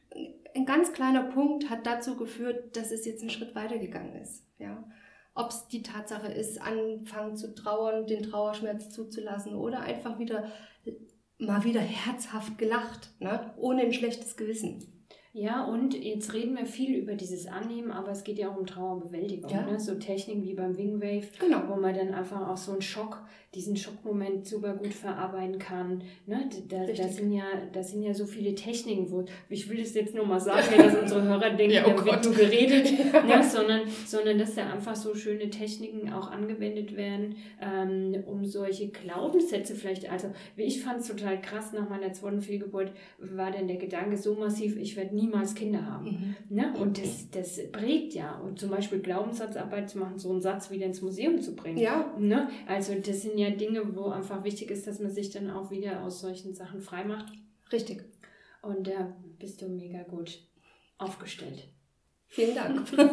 ein 0.55 0.65
ganz 0.65 0.94
kleiner 0.94 1.24
Punkt 1.24 1.70
hat 1.70 1.86
dazu 1.86 2.15
geführt, 2.15 2.77
dass 2.77 2.91
es 2.91 3.05
jetzt 3.05 3.22
einen 3.22 3.29
Schritt 3.29 3.55
weitergegangen 3.55 4.15
ist. 4.15 4.44
Ja. 4.57 4.88
Ob 5.33 5.50
es 5.50 5.67
die 5.67 5.83
Tatsache 5.83 6.31
ist, 6.31 6.62
anfangen 6.62 7.35
zu 7.35 7.53
trauern, 7.53 8.07
den 8.07 8.24
Trauerschmerz 8.24 8.89
zuzulassen 8.89 9.53
oder 9.53 9.81
einfach 9.81 10.17
wieder 10.17 10.51
mal 11.38 11.63
wieder 11.63 11.81
herzhaft 11.81 12.57
gelacht, 12.57 13.12
ne? 13.19 13.53
ohne 13.57 13.81
ein 13.81 13.93
schlechtes 13.93 14.38
Gewissen. 14.38 14.94
Ja, 15.38 15.65
und 15.65 16.01
jetzt 16.01 16.34
reden 16.34 16.56
wir 16.56 16.65
viel 16.65 16.96
über 16.96 17.13
dieses 17.13 17.46
Annehmen, 17.46 17.92
aber 17.92 18.12
es 18.12 18.24
geht 18.24 18.39
ja 18.39 18.50
auch 18.50 18.56
um 18.56 18.65
Trauerbewältigung. 18.65 19.51
Ja. 19.51 19.70
Ne? 19.70 19.77
So 19.77 19.96
Techniken 19.96 20.44
wie 20.44 20.54
beim 20.54 20.77
Wingwave, 20.77 21.27
genau. 21.38 21.63
wo 21.68 21.75
man 21.75 21.94
dann 21.94 22.13
einfach 22.13 22.48
auch 22.48 22.56
so 22.56 22.72
einen 22.72 22.82
Schock, 22.82 23.22
diesen 23.54 23.75
Schockmoment 23.75 24.48
super 24.48 24.75
gut 24.75 24.94
verarbeiten 24.94 25.60
kann. 25.60 26.04
Ne? 26.25 26.50
Da, 26.70 26.86
da, 26.86 27.08
sind 27.10 27.34
ja, 27.34 27.44
da 27.74 27.84
sind 27.84 28.04
ja 28.04 28.13
so 28.13 28.25
viele 28.25 28.56
Techniken, 28.56 29.12
wo 29.12 29.25
ich 29.50 29.70
will 29.70 29.77
das 29.77 29.94
jetzt 29.94 30.15
nur 30.15 30.25
mal 30.25 30.39
sagen, 30.39 30.68
dass 30.77 30.96
unsere 31.01 31.24
Hörer 31.24 31.50
denken, 31.50 31.74
ja, 31.75 31.84
oh 31.86 31.98
da 31.98 32.06
wird 32.06 32.24
nur 32.24 32.34
geredet, 32.34 32.94
ne? 33.13 33.44
sondern, 33.44 33.82
sondern 34.06 34.38
dass 34.38 34.56
da 34.56 34.72
einfach 34.72 34.96
so 34.96 35.15
schöne 35.15 35.50
Techniken 35.50 36.13
auch 36.13 36.32
angewendet 36.32 36.96
werden, 36.96 37.36
ähm, 37.62 38.24
um 38.25 38.46
solche 38.46 38.88
Glaubenssätze 38.88 39.75
vielleicht, 39.75 40.10
also 40.10 40.30
ich 40.56 40.82
fand 40.82 41.01
es 41.01 41.08
total 41.08 41.42
krass, 41.42 41.74
nach 41.74 41.89
meiner 41.89 42.13
zweiten 42.13 42.39
Fehlgeburt 42.39 42.94
war 43.20 43.51
dann 43.51 43.68
der 43.68 43.77
Gedanke 43.77 44.15
so 44.15 44.36
massiv, 44.36 44.77
ich 44.77 44.96
werde 44.96 45.13
nie 45.13 45.25
niemals 45.25 45.55
Kinder 45.55 45.86
haben. 45.86 46.36
Mhm. 46.50 46.55
Ne? 46.55 46.74
Und 46.79 46.98
das, 46.98 47.29
das 47.32 47.72
prägt 47.72 48.13
ja. 48.13 48.38
Und 48.39 48.60
zum 48.60 48.70
Beispiel 48.70 49.00
Glaubenssatzarbeit 49.00 49.89
zu 49.89 49.98
machen, 50.00 50.20
so 50.20 50.32
einen 50.32 50.41
Satz 50.41 50.70
wieder 50.72 50.86
ins 50.86 51.01
Museum 51.01 51.41
zu 51.41 51.55
bringen. 51.55 51.77
Ja. 51.77 52.13
Ne? 52.17 52.50
Also 52.67 52.94
das 52.96 53.22
sind 53.22 53.38
ja 53.38 53.50
Dinge, 53.50 53.96
wo 53.96 54.10
einfach 54.10 54.44
wichtig 54.44 54.72
ist, 54.72 54.88
dass 54.88 55.00
man 55.00 55.12
sich 55.12 55.32
dann 55.32 55.50
auch 55.50 55.72
wieder 55.72 56.03
aus 56.03 56.22
solchen 56.22 56.53
Sachen 56.53 56.82
frei 56.82 57.03
macht. 57.03 57.34
Richtig. 57.72 58.03
Und 58.62 58.88
da 58.88 59.15
bist 59.39 59.62
du 59.62 59.67
mega 59.67 60.03
gut 60.03 60.39
aufgestellt. 60.98 61.67
Vielen 62.27 62.55
Dank. 62.55 62.91
okay, 62.94 63.08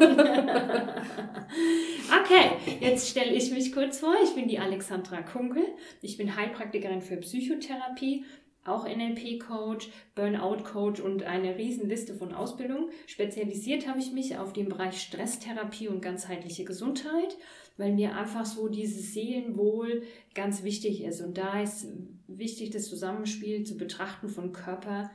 jetzt 2.81 3.09
stelle 3.11 3.33
ich 3.33 3.51
mich 3.53 3.73
kurz 3.73 4.01
vor. 4.01 4.15
Ich 4.25 4.35
bin 4.35 4.49
die 4.49 4.59
Alexandra 4.59 5.23
Kunkel. 5.23 5.63
Ich 6.01 6.17
bin 6.17 6.35
Heilpraktikerin 6.35 7.03
für 7.03 7.19
Psychotherapie, 7.19 8.25
auch 8.65 8.87
NLP-Coach, 8.87 9.91
Burnout-Coach 10.15 11.01
und 11.01 11.25
eine 11.25 11.57
Riesenliste 11.57 12.15
von 12.15 12.33
Ausbildungen. 12.33 12.91
Spezialisiert 13.07 13.89
habe 13.89 13.99
ich 13.99 14.13
mich 14.13 14.39
auf 14.39 14.53
den 14.53 14.69
Bereich 14.69 15.01
Stresstherapie 15.01 15.89
und 15.89 16.01
ganzheitliche 16.01 16.65
Gesundheit, 16.65 17.37
weil 17.77 17.93
mir 17.93 18.17
einfach 18.17 18.45
so 18.45 18.69
dieses 18.69 19.13
Seelenwohl 19.15 20.03
ganz 20.35 20.63
wichtig 20.63 21.03
ist. 21.03 21.21
Und 21.21 21.39
da 21.39 21.63
ist 21.63 21.87
wichtig, 22.29 22.71
das 22.71 22.89
Zusammenspiel 22.89 23.65
zu 23.65 23.77
betrachten 23.77 24.29
von 24.29 24.53
Körper, 24.53 25.11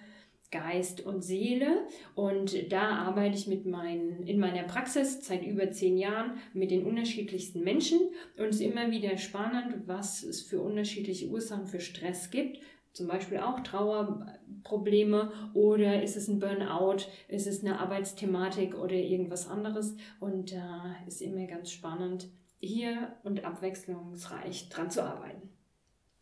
Geist 0.52 1.06
und 1.06 1.24
Seele. 1.24 1.88
Und 2.16 2.72
da 2.72 2.96
arbeite 2.98 3.36
ich 3.36 3.48
mit 3.48 3.66
meinen, 3.66 4.26
in 4.26 4.40
meiner 4.40 4.64
Praxis 4.64 5.26
seit 5.26 5.46
über 5.46 5.72
zehn 5.72 5.98
Jahren 5.98 6.38
mit 6.54 6.72
den 6.72 6.86
unterschiedlichsten 6.86 7.64
Menschen. 7.64 8.00
Und 8.38 8.48
es 8.48 8.58
ist 8.58 8.62
immer 8.62 8.90
wieder 8.92 9.18
spannend, 9.18 9.88
was 9.88 10.24
es 10.24 10.42
für 10.42 10.62
unterschiedliche 10.62 11.28
Ursachen 11.28 11.68
für 11.68 11.82
Stress 11.82 12.30
gibt. 12.30 12.60
Zum 12.98 13.08
Beispiel 13.08 13.38
auch 13.38 13.60
Trauerprobleme 13.60 15.32
oder 15.54 16.02
ist 16.02 16.18
es 16.18 16.28
ein 16.28 16.40
Burnout, 16.40 17.04
ist 17.28 17.46
es 17.46 17.64
eine 17.64 17.80
Arbeitsthematik 17.80 18.76
oder 18.76 18.96
irgendwas 18.96 19.48
anderes. 19.48 19.96
Und 20.20 20.52
da 20.52 20.96
äh, 21.04 21.08
ist 21.08 21.22
immer 21.22 21.46
ganz 21.46 21.70
spannend, 21.70 22.28
hier 22.60 23.16
und 23.22 23.46
abwechslungsreich 23.46 24.70
dran 24.70 24.90
zu 24.90 25.04
arbeiten. 25.04 25.48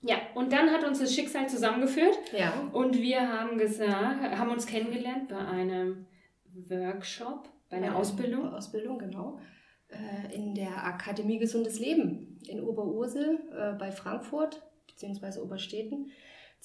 Ja, 0.01 0.17
und 0.34 0.51
dann 0.51 0.70
hat 0.70 0.84
uns 0.84 1.00
das 1.00 1.15
Schicksal 1.15 1.48
zusammengeführt. 1.48 2.20
Ja. 2.38 2.70
Und 2.74 2.98
wir 2.98 3.22
haben 3.22 3.58
gesagt, 3.58 4.38
haben 4.38 4.51
uns 4.51 4.65
kennengelernt 4.65 5.29
bei 5.29 5.38
einem 5.38 6.08
Workshop, 6.67 7.48
bei 7.70 7.77
einer 7.77 7.96
Ausbildung. 7.96 8.53
Ausbildung, 8.53 9.00
genau. 9.00 9.39
Äh, 9.88 10.36
in 10.36 10.53
der 10.55 10.86
Akademie 10.86 11.39
Gesundes 11.39 11.79
Leben 11.79 12.38
in 12.50 12.62
Oberursel 12.62 13.39
äh, 13.58 13.77
bei 13.79 13.94
Frankfurt 13.94 14.62
bzw. 14.88 15.39
Obersteten 15.39 16.12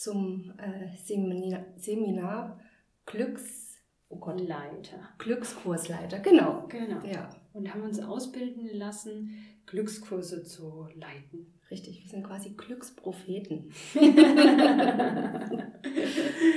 zum 0.00 0.54
äh, 0.57 0.97
Seminar, 0.97 1.64
Seminar 1.76 2.59
Glücks 3.04 3.71
oh 4.09 4.16
Gott, 4.16 4.40
Leiter. 4.40 5.09
Glückskursleiter, 5.19 6.19
genau. 6.19 6.66
Genau. 6.69 7.04
Ja. 7.07 7.30
Und 7.52 7.73
haben 7.73 7.83
uns 7.83 8.00
ausbilden 8.00 8.69
lassen, 8.73 9.30
Glückskurse 9.71 10.43
zu 10.43 10.89
leiten. 10.97 11.47
Richtig, 11.71 12.03
wir 12.03 12.11
sind 12.11 12.27
quasi 12.27 12.50
Glückspropheten. 12.57 13.71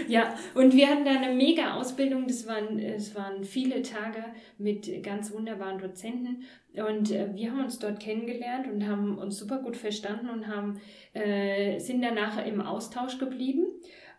ja, 0.08 0.34
und 0.56 0.74
wir 0.74 0.88
hatten 0.88 1.06
da 1.06 1.12
eine 1.12 1.36
mega 1.36 1.76
Ausbildung. 1.76 2.26
Das 2.26 2.48
waren, 2.48 2.80
es 2.80 3.14
waren 3.14 3.44
viele 3.44 3.84
Tage 3.84 4.24
mit 4.58 5.04
ganz 5.04 5.32
wunderbaren 5.32 5.78
Dozenten. 5.78 6.42
Und 6.74 7.12
äh, 7.12 7.30
wir 7.36 7.52
haben 7.52 7.64
uns 7.64 7.78
dort 7.78 8.00
kennengelernt 8.00 8.68
und 8.68 8.88
haben 8.88 9.20
uns 9.20 9.38
super 9.38 9.60
gut 9.60 9.78
verstanden 9.78 10.32
und 10.32 10.48
haben, 10.48 10.82
äh, 11.14 11.78
sind 11.78 12.02
danach 12.02 12.44
im 12.44 12.62
Austausch 12.62 13.20
geblieben. 13.20 13.68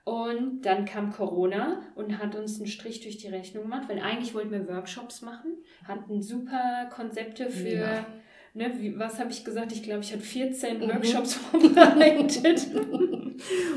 Und 0.05 0.63
dann 0.63 0.85
kam 0.85 1.11
Corona 1.11 1.83
und 1.97 2.19
hat 2.19 2.37
uns 2.37 2.59
einen 2.59 2.69
Strich 2.69 3.01
durch 3.01 3.17
die 3.17 3.29
Rechnung 3.29 3.65
gemacht, 3.65 3.89
weil 3.89 3.99
eigentlich 3.99 4.33
wollten 4.35 4.53
wir 4.53 4.69
Workshops 4.69 5.23
machen, 5.23 5.57
hatten 5.89 6.23
super 6.23 6.89
Konzepte 6.95 7.51
für. 7.51 7.69
Ja 7.69 8.07
ne, 8.54 8.73
wie, 8.78 8.99
was 8.99 9.18
habe 9.18 9.30
ich 9.30 9.44
gesagt? 9.44 9.73
Ich 9.73 9.82
glaube, 9.82 10.00
ich 10.00 10.12
habe 10.12 10.23
14 10.23 10.78
mhm. 10.78 10.88
Workshops 10.88 11.34
vorbereitet. 11.50 12.68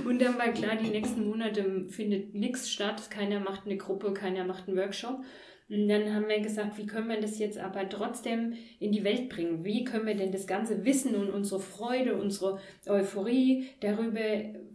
und 0.05 0.21
dann 0.21 0.37
war 0.37 0.49
klar, 0.49 0.75
die 0.75 0.89
nächsten 0.89 1.27
Monate 1.27 1.87
findet 1.89 2.33
nichts 2.33 2.69
statt. 2.69 3.09
Keiner 3.09 3.39
macht 3.39 3.65
eine 3.65 3.77
Gruppe, 3.77 4.13
keiner 4.13 4.45
macht 4.45 4.67
einen 4.67 4.77
Workshop. 4.77 5.23
Und 5.69 5.89
dann 5.89 6.13
haben 6.13 6.29
wir 6.29 6.39
gesagt, 6.39 6.77
wie 6.77 6.85
können 6.85 7.09
wir 7.09 7.19
das 7.19 7.39
jetzt 7.39 7.57
aber 7.57 7.89
trotzdem 7.89 8.53
in 8.79 8.93
die 8.93 9.03
Welt 9.03 9.27
bringen? 9.27 9.65
Wie 9.65 9.83
können 9.83 10.05
wir 10.05 10.15
denn 10.15 10.31
das 10.31 10.47
ganze 10.47 10.85
Wissen 10.85 11.13
und 11.15 11.29
unsere 11.29 11.59
Freude, 11.59 12.15
unsere 12.15 12.59
Euphorie 12.87 13.67
darüber, 13.81 14.21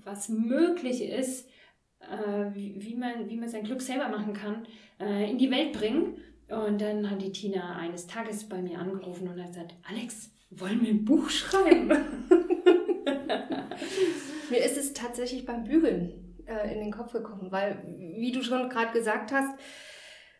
was 0.04 0.28
möglich 0.28 1.02
ist, 1.02 1.48
äh, 2.00 2.54
wie, 2.54 2.74
wie, 2.76 2.94
man, 2.94 3.30
wie 3.30 3.38
man 3.38 3.48
sein 3.48 3.64
Glück 3.64 3.80
selber 3.80 4.08
machen 4.08 4.34
kann, 4.34 4.66
äh, 5.00 5.30
in 5.30 5.38
die 5.38 5.50
Welt 5.50 5.72
bringen? 5.72 6.18
Und 6.52 6.82
dann 6.82 7.10
hat 7.10 7.22
die 7.22 7.32
Tina 7.32 7.76
eines 7.76 8.06
Tages 8.06 8.46
bei 8.46 8.60
mir 8.60 8.78
angerufen 8.78 9.26
und 9.26 9.40
hat 9.40 9.48
gesagt, 9.48 9.74
Alex, 9.88 10.30
wollen 10.50 10.82
wir 10.82 10.90
ein 10.90 11.04
Buch 11.04 11.30
schreiben? 11.30 11.88
mir 14.50 14.62
ist 14.62 14.76
es 14.76 14.92
tatsächlich 14.92 15.46
beim 15.46 15.64
Bügeln 15.64 16.36
äh, 16.46 16.74
in 16.74 16.80
den 16.80 16.92
Kopf 16.92 17.12
gekommen, 17.12 17.50
weil, 17.50 17.82
wie 18.18 18.32
du 18.32 18.42
schon 18.42 18.68
gerade 18.68 18.92
gesagt 18.92 19.32
hast, 19.32 19.58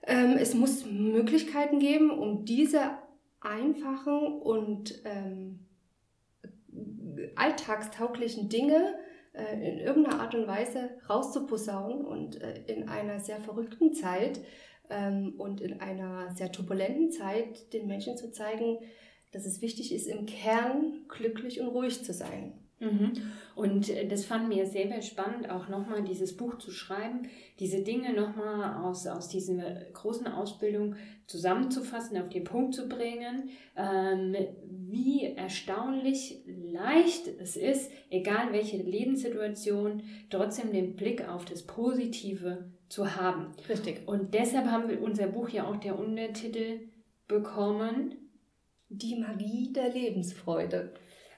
ähm, 0.02 0.36
es 0.38 0.54
muss 0.54 0.84
Möglichkeiten 0.84 1.78
geben, 1.78 2.10
um 2.10 2.44
diese 2.44 2.98
einfachen 3.40 4.40
und 4.42 5.00
ähm, 5.06 5.66
alltagstauglichen 7.36 8.50
Dinge 8.50 8.96
äh, 9.32 9.54
in 9.66 9.78
irgendeiner 9.78 10.20
Art 10.20 10.34
und 10.34 10.46
Weise 10.46 10.90
rauszuposaunen 11.08 12.04
und 12.04 12.38
äh, 12.42 12.64
in 12.66 12.90
einer 12.90 13.18
sehr 13.18 13.40
verrückten 13.40 13.94
Zeit 13.94 14.40
ähm, 14.92 15.34
und 15.38 15.60
in 15.60 15.80
einer 15.80 16.34
sehr 16.36 16.52
turbulenten 16.52 17.10
Zeit 17.10 17.72
den 17.72 17.86
Menschen 17.86 18.16
zu 18.16 18.30
zeigen, 18.30 18.78
dass 19.32 19.46
es 19.46 19.62
wichtig 19.62 19.92
ist, 19.94 20.06
im 20.06 20.26
Kern 20.26 21.06
glücklich 21.08 21.60
und 21.60 21.68
ruhig 21.68 22.04
zu 22.04 22.12
sein. 22.12 22.61
Mhm. 22.82 23.12
Und 23.54 23.90
äh, 23.90 24.08
das 24.08 24.24
fand 24.24 24.48
mir 24.48 24.66
sehr 24.66 25.00
spannend, 25.02 25.48
auch 25.48 25.68
nochmal 25.68 26.02
dieses 26.02 26.36
Buch 26.36 26.58
zu 26.58 26.72
schreiben, 26.72 27.28
diese 27.60 27.82
Dinge 27.82 28.12
nochmal 28.12 28.82
aus, 28.84 29.06
aus 29.06 29.28
dieser 29.28 29.70
großen 29.92 30.26
Ausbildung 30.26 30.96
zusammenzufassen, 31.26 32.18
auf 32.18 32.28
den 32.28 32.42
Punkt 32.42 32.74
zu 32.74 32.88
bringen, 32.88 33.50
ähm, 33.76 34.34
wie 34.68 35.26
erstaunlich 35.36 36.42
leicht 36.46 37.28
es 37.40 37.56
ist, 37.56 37.92
egal 38.10 38.52
welche 38.52 38.78
Lebenssituation, 38.78 40.02
trotzdem 40.28 40.72
den 40.72 40.96
Blick 40.96 41.28
auf 41.28 41.44
das 41.44 41.62
Positive 41.62 42.70
zu 42.88 43.16
haben. 43.16 43.52
Richtig. 43.68 44.06
Und 44.06 44.34
deshalb 44.34 44.66
haben 44.66 44.88
wir 44.88 45.00
unser 45.00 45.28
Buch 45.28 45.48
ja 45.50 45.66
auch 45.66 45.76
der 45.76 45.98
Untertitel 45.98 46.80
bekommen. 47.28 48.16
Die 48.88 49.16
Magie 49.16 49.72
der 49.72 49.88
Lebensfreude. 49.88 50.92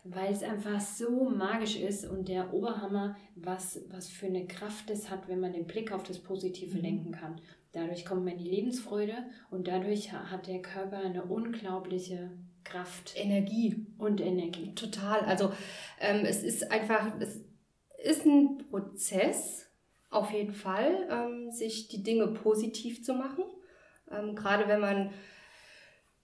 Weil 0.05 0.33
es 0.33 0.43
einfach 0.43 0.81
so 0.81 1.31
magisch 1.31 1.77
ist 1.77 2.07
und 2.07 2.29
der 2.29 2.53
Oberhammer, 2.53 3.17
was, 3.37 3.81
was 3.91 4.09
für 4.09 4.27
eine 4.27 4.47
Kraft 4.47 4.91
es 4.91 5.11
hat, 5.11 5.29
wenn 5.29 5.41
man 5.41 5.55
den 5.55 5.67
Blick 5.67 5.93
auf 5.93 6.03
das 6.03 6.19
Positive 6.19 6.77
mhm. 6.77 6.83
lenken 6.83 7.13
kann. 7.13 7.41
Dadurch 7.73 8.05
kommt 8.05 8.25
man 8.25 8.35
in 8.35 8.45
die 8.45 8.51
Lebensfreude 8.51 9.17
und 9.51 9.67
dadurch 9.67 10.13
hat 10.13 10.47
der 10.47 10.63
Körper 10.63 10.99
eine 10.99 11.25
unglaubliche 11.25 12.31
Kraft. 12.65 13.15
Energie. 13.17 13.87
Und 13.99 14.21
Energie. 14.21 14.75
Total. 14.75 15.21
Also 15.21 15.53
ähm, 16.01 16.25
es 16.25 16.43
ist 16.43 16.71
einfach, 16.71 17.19
es 17.21 17.41
ist 18.03 18.25
ein 18.27 18.59
Prozess, 18.71 19.67
auf 20.11 20.31
jeden 20.31 20.55
Fall, 20.55 21.09
ähm, 21.11 21.51
sich 21.51 21.89
die 21.89 22.03
Dinge 22.03 22.29
positiv 22.29 23.05
zu 23.05 23.15
machen. 23.15 23.45
Ähm, 24.11 24.35
gerade 24.35 24.69
wenn 24.69 24.81
man, 24.81 25.11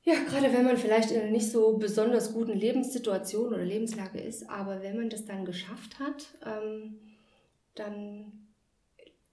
ja, 0.02 0.14
gerade 0.28 0.52
wenn 0.52 0.64
man 0.64 0.76
vielleicht 0.76 1.10
in 1.10 1.20
einer 1.20 1.30
nicht 1.30 1.50
so 1.50 1.76
besonders 1.76 2.32
guten 2.32 2.54
Lebenssituation 2.54 3.52
oder 3.52 3.64
Lebenslage 3.64 4.20
ist, 4.20 4.48
aber 4.48 4.82
wenn 4.82 4.96
man 4.96 5.10
das 5.10 5.26
dann 5.26 5.44
geschafft 5.44 5.98
hat, 5.98 6.38
ähm, 6.46 6.98
dann 7.74 8.32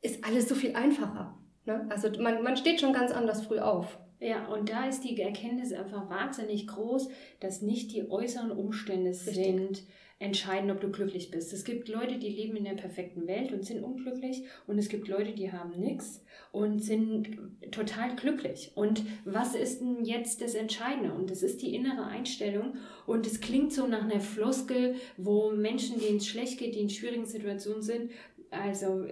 ist 0.02 0.24
alles 0.26 0.50
so 0.50 0.56
viel 0.56 0.76
einfacher. 0.76 1.38
Ne? 1.66 1.88
Also 1.90 2.10
man, 2.22 2.44
man 2.44 2.58
steht 2.58 2.82
schon 2.82 2.94
ganz 2.94 3.12
anders 3.12 3.46
früh 3.46 3.60
auf. 3.60 3.98
Ja, 4.20 4.48
und 4.48 4.70
da 4.70 4.88
ist 4.88 5.02
die 5.02 5.20
Erkenntnis 5.22 5.72
einfach 5.74 6.10
wahnsinnig 6.10 6.68
groß, 6.68 7.10
dass 7.40 7.62
nicht 7.62 7.92
die 7.92 8.10
äußeren 8.10 8.52
Umstände 8.52 9.12
Richtig. 9.12 9.36
sind, 9.36 9.84
entscheiden, 10.20 10.72
ob 10.72 10.82
du 10.82 10.90
glücklich 10.90 11.30
bist. 11.30 11.54
Es 11.54 11.64
gibt 11.64 11.90
Leute, 11.90 12.18
die 12.18 12.30
leben 12.30 12.56
in 12.56 12.64
der 12.64 12.74
perfekten 12.74 13.28
Welt 13.28 13.52
und 13.52 13.64
sind 13.64 13.84
unglücklich 13.84 14.44
und 14.66 14.80
es 14.80 14.90
gibt 14.90 15.08
Leute, 15.08 15.34
die 15.34 15.52
haben 15.52 15.80
nichts 15.80 16.24
und 16.52 16.80
sind 16.84 17.38
total 17.72 18.16
glücklich. 18.16 18.72
Und 18.74 19.04
was 19.26 19.54
ist 19.54 19.82
denn 19.82 20.04
jetzt 20.04 20.42
das 20.42 20.56
Entscheidende? 20.56 21.14
Und 21.14 21.30
das 21.30 21.44
ist 21.44 21.62
die 21.62 21.76
innere 21.76 22.06
Einstellung 22.06 22.78
und 23.06 23.28
es 23.28 23.42
klingt 23.42 23.72
so 23.72 23.86
nach 23.86 24.04
einer 24.04 24.20
Floskel, 24.20 24.96
wo 25.18 25.52
Menschen, 25.52 26.00
denen 26.00 26.18
es 26.18 26.28
schlecht 26.28 26.58
geht, 26.58 26.74
die 26.74 26.82
in 26.82 26.90
schwierigen 26.90 27.26
Situationen 27.26 27.84
sind, 27.84 28.12
also 28.52 29.06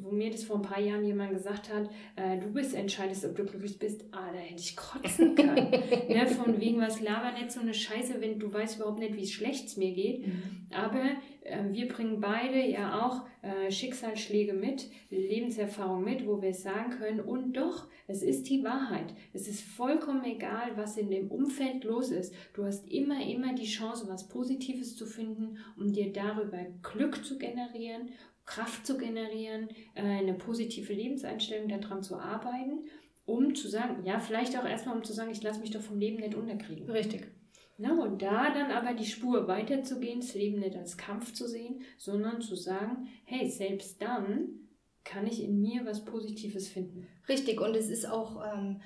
wo 0.00 0.10
mir 0.10 0.30
das 0.30 0.44
vor 0.44 0.56
ein 0.56 0.62
paar 0.62 0.80
Jahren 0.80 1.04
jemand 1.04 1.32
gesagt 1.32 1.72
hat, 1.72 1.88
äh, 2.16 2.38
du 2.38 2.52
bist 2.52 2.74
entscheidest, 2.74 3.24
ob 3.24 3.36
du 3.36 3.44
glücklich 3.44 3.78
bist, 3.78 4.04
ah, 4.12 4.30
da 4.32 4.38
hätte 4.38 4.60
ich 4.60 4.76
kotzen 4.76 5.34
können. 5.34 5.70
ne, 6.08 6.26
von 6.26 6.60
wegen, 6.60 6.80
was 6.80 7.00
labert 7.00 7.38
nicht 7.38 7.52
so 7.52 7.60
eine 7.60 7.74
Scheiße, 7.74 8.20
wenn 8.20 8.38
du 8.38 8.52
weißt 8.52 8.76
überhaupt 8.76 8.98
nicht, 8.98 9.16
wie 9.16 9.26
schlecht 9.26 9.66
es 9.66 9.76
mir 9.76 9.92
geht. 9.92 10.26
Mhm. 10.26 10.66
Aber 10.70 11.02
äh, 11.44 11.64
wir 11.70 11.88
bringen 11.88 12.20
beide 12.20 12.64
ja 12.66 13.04
auch 13.04 13.26
äh, 13.42 13.70
Schicksalsschläge 13.70 14.52
mit, 14.52 14.88
Lebenserfahrung 15.10 16.02
mit, 16.04 16.26
wo 16.26 16.40
wir 16.40 16.54
sagen 16.54 16.90
können, 16.90 17.20
und 17.20 17.54
doch, 17.54 17.88
es 18.06 18.22
ist 18.22 18.48
die 18.48 18.62
Wahrheit. 18.64 19.14
Es 19.32 19.48
ist 19.48 19.62
vollkommen 19.62 20.24
egal, 20.24 20.72
was 20.76 20.96
in 20.96 21.10
dem 21.10 21.30
Umfeld 21.30 21.84
los 21.84 22.10
ist. 22.10 22.34
Du 22.54 22.64
hast 22.64 22.88
immer, 22.90 23.24
immer 23.24 23.54
die 23.54 23.66
Chance, 23.66 24.06
was 24.08 24.28
Positives 24.28 24.96
zu 24.96 25.06
finden, 25.06 25.58
um 25.76 25.92
dir 25.92 26.12
darüber 26.12 26.58
Glück 26.82 27.24
zu 27.24 27.38
generieren 27.38 28.10
Kraft 28.44 28.86
zu 28.86 28.98
generieren, 28.98 29.68
äh, 29.94 30.02
eine 30.02 30.34
positive 30.34 30.92
Lebenseinstellung 30.92 31.68
daran 31.68 32.02
zu 32.02 32.16
arbeiten, 32.16 32.86
um 33.24 33.54
zu 33.54 33.68
sagen, 33.68 34.04
ja, 34.04 34.18
vielleicht 34.18 34.58
auch 34.58 34.64
erstmal 34.64 34.96
um 34.96 35.04
zu 35.04 35.12
sagen, 35.12 35.30
ich 35.30 35.42
lasse 35.42 35.60
mich 35.60 35.70
doch 35.70 35.80
vom 35.80 35.98
Leben 35.98 36.18
nicht 36.18 36.34
unterkriegen. 36.34 36.90
Richtig. 36.90 37.30
Na, 37.78 37.98
und 38.00 38.22
da 38.22 38.52
dann 38.52 38.70
aber 38.70 38.94
die 38.94 39.06
Spur 39.06 39.48
weiterzugehen, 39.48 40.20
das 40.20 40.34
Leben 40.34 40.60
nicht 40.60 40.76
als 40.76 40.96
Kampf 40.96 41.32
zu 41.32 41.48
sehen, 41.48 41.82
sondern 41.96 42.40
zu 42.40 42.54
sagen, 42.54 43.08
hey, 43.24 43.48
selbst 43.50 44.00
dann 44.02 44.68
kann 45.04 45.26
ich 45.26 45.42
in 45.42 45.60
mir 45.60 45.84
was 45.84 46.04
Positives 46.04 46.68
finden. 46.68 47.08
Richtig, 47.28 47.60
und 47.60 47.74
es 47.74 47.90
ist 47.90 48.06
auch, 48.06 48.42
ähm, 48.44 48.80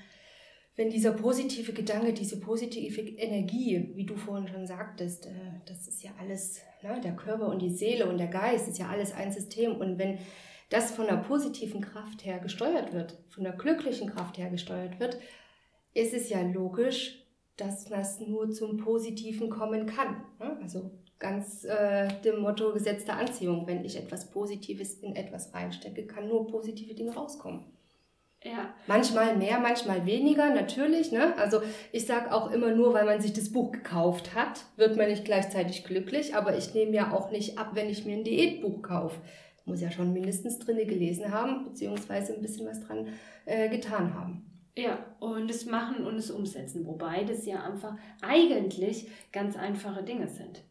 wenn 0.76 0.90
dieser 0.90 1.12
positive 1.12 1.72
Gedanke, 1.72 2.12
diese 2.12 2.38
positive 2.38 3.00
Energie, 3.00 3.92
wie 3.94 4.04
du 4.04 4.14
vorhin 4.14 4.46
schon 4.46 4.66
sagtest, 4.66 5.26
äh, 5.26 5.30
das 5.64 5.88
ist 5.88 6.02
ja 6.02 6.10
alles, 6.20 6.60
ne, 6.82 7.00
der 7.02 7.16
Körper 7.16 7.48
und 7.48 7.62
die 7.62 7.70
Seele 7.70 8.06
und 8.06 8.18
der 8.18 8.26
Geist 8.28 8.68
ist 8.68 8.78
ja 8.78 8.88
alles 8.88 9.14
ein 9.14 9.32
System. 9.32 9.76
Und 9.76 9.98
wenn 9.98 10.18
das 10.68 10.90
von 10.90 11.06
der 11.06 11.16
positiven 11.16 11.80
Kraft 11.80 12.24
her 12.26 12.40
gesteuert 12.40 12.92
wird, 12.92 13.18
von 13.30 13.44
der 13.44 13.54
glücklichen 13.54 14.10
Kraft 14.10 14.36
her 14.36 14.50
gesteuert 14.50 15.00
wird, 15.00 15.18
ist 15.94 16.12
es 16.12 16.28
ja 16.28 16.42
logisch, 16.42 17.26
dass 17.56 17.86
das 17.86 18.20
nur 18.20 18.50
zum 18.50 18.76
Positiven 18.76 19.48
kommen 19.48 19.86
kann. 19.86 20.24
Ne? 20.38 20.58
Also 20.60 20.90
ganz 21.18 21.64
äh, 21.64 22.08
dem 22.22 22.40
Motto 22.40 22.74
Gesetz 22.74 23.08
Anziehung. 23.08 23.66
Wenn 23.66 23.82
ich 23.82 23.96
etwas 23.96 24.30
Positives 24.30 24.94
in 24.98 25.16
etwas 25.16 25.54
reinstecke, 25.54 26.06
kann 26.06 26.28
nur 26.28 26.46
positive 26.46 26.94
Dinge 26.94 27.14
rauskommen. 27.14 27.64
Ja. 28.46 28.74
Manchmal 28.86 29.36
mehr, 29.36 29.58
manchmal 29.58 30.06
weniger, 30.06 30.54
natürlich. 30.54 31.10
Ne? 31.10 31.36
Also 31.36 31.60
ich 31.90 32.06
sage 32.06 32.32
auch 32.32 32.52
immer 32.52 32.70
nur, 32.70 32.94
weil 32.94 33.04
man 33.04 33.20
sich 33.20 33.32
das 33.32 33.52
Buch 33.52 33.72
gekauft 33.72 34.34
hat, 34.34 34.64
wird 34.76 34.96
man 34.96 35.08
nicht 35.08 35.24
gleichzeitig 35.24 35.84
glücklich. 35.84 36.34
Aber 36.36 36.56
ich 36.56 36.72
nehme 36.72 36.92
ja 36.92 37.12
auch 37.12 37.30
nicht 37.30 37.58
ab, 37.58 37.70
wenn 37.74 37.88
ich 37.88 38.04
mir 38.04 38.16
ein 38.16 38.24
Diätbuch 38.24 38.82
kaufe. 38.82 39.20
Muss 39.64 39.80
ja 39.80 39.90
schon 39.90 40.12
mindestens 40.12 40.60
drinne 40.60 40.86
gelesen 40.86 41.32
haben, 41.32 41.64
beziehungsweise 41.64 42.34
ein 42.34 42.40
bisschen 42.40 42.68
was 42.68 42.80
dran 42.86 43.08
äh, 43.46 43.68
getan 43.68 44.14
haben. 44.14 44.46
Ja, 44.78 44.98
und 45.18 45.50
es 45.50 45.66
machen 45.66 46.06
und 46.06 46.16
es 46.16 46.30
umsetzen, 46.30 46.86
wobei 46.86 47.24
das 47.24 47.46
ja 47.46 47.62
einfach 47.62 47.96
eigentlich 48.20 49.08
ganz 49.32 49.56
einfache 49.56 50.04
Dinge 50.04 50.28
sind. 50.28 50.62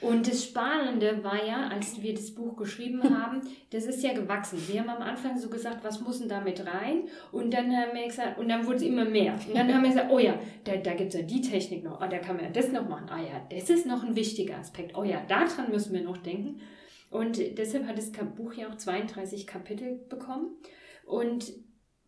Und 0.00 0.28
das 0.28 0.44
Spannende 0.44 1.22
war 1.24 1.44
ja, 1.44 1.68
als 1.68 2.00
wir 2.00 2.14
das 2.14 2.30
Buch 2.30 2.56
geschrieben 2.56 3.02
haben, 3.18 3.40
das 3.70 3.84
ist 3.84 4.02
ja 4.02 4.12
gewachsen. 4.12 4.58
Wir 4.68 4.80
haben 4.80 4.90
am 4.90 5.02
Anfang 5.02 5.36
so 5.38 5.48
gesagt, 5.48 5.82
was 5.82 6.00
muss 6.00 6.20
denn 6.20 6.28
da 6.28 6.40
mit 6.40 6.64
rein? 6.64 7.04
Und 7.32 7.52
dann 7.52 7.74
haben 7.76 7.94
wir 7.94 8.06
gesagt, 8.06 8.38
und 8.38 8.48
dann 8.48 8.66
wurde 8.66 8.76
es 8.76 8.82
immer 8.82 9.04
mehr. 9.04 9.34
Und 9.34 9.56
dann 9.56 9.72
haben 9.72 9.82
wir 9.82 9.90
gesagt, 9.90 10.10
oh 10.10 10.18
ja, 10.18 10.38
da, 10.64 10.76
da 10.76 10.94
gibt 10.94 11.14
es 11.14 11.20
ja 11.20 11.26
die 11.26 11.40
Technik 11.40 11.84
noch, 11.84 12.00
oh, 12.00 12.06
da 12.08 12.18
kann 12.18 12.36
man 12.36 12.44
ja 12.44 12.50
das 12.50 12.70
noch 12.70 12.88
machen. 12.88 13.08
Ah 13.08 13.20
ja, 13.20 13.46
das 13.50 13.70
ist 13.70 13.86
noch 13.86 14.04
ein 14.04 14.14
wichtiger 14.14 14.58
Aspekt. 14.58 14.96
Oh 14.96 15.04
ja, 15.04 15.22
daran 15.26 15.70
müssen 15.70 15.92
wir 15.92 16.02
noch 16.02 16.18
denken. 16.18 16.60
Und 17.10 17.38
deshalb 17.58 17.86
hat 17.86 17.98
das 17.98 18.12
Buch 18.12 18.52
ja 18.52 18.68
auch 18.68 18.76
32 18.76 19.46
Kapitel 19.46 19.98
bekommen. 20.08 20.56
Und 21.06 21.52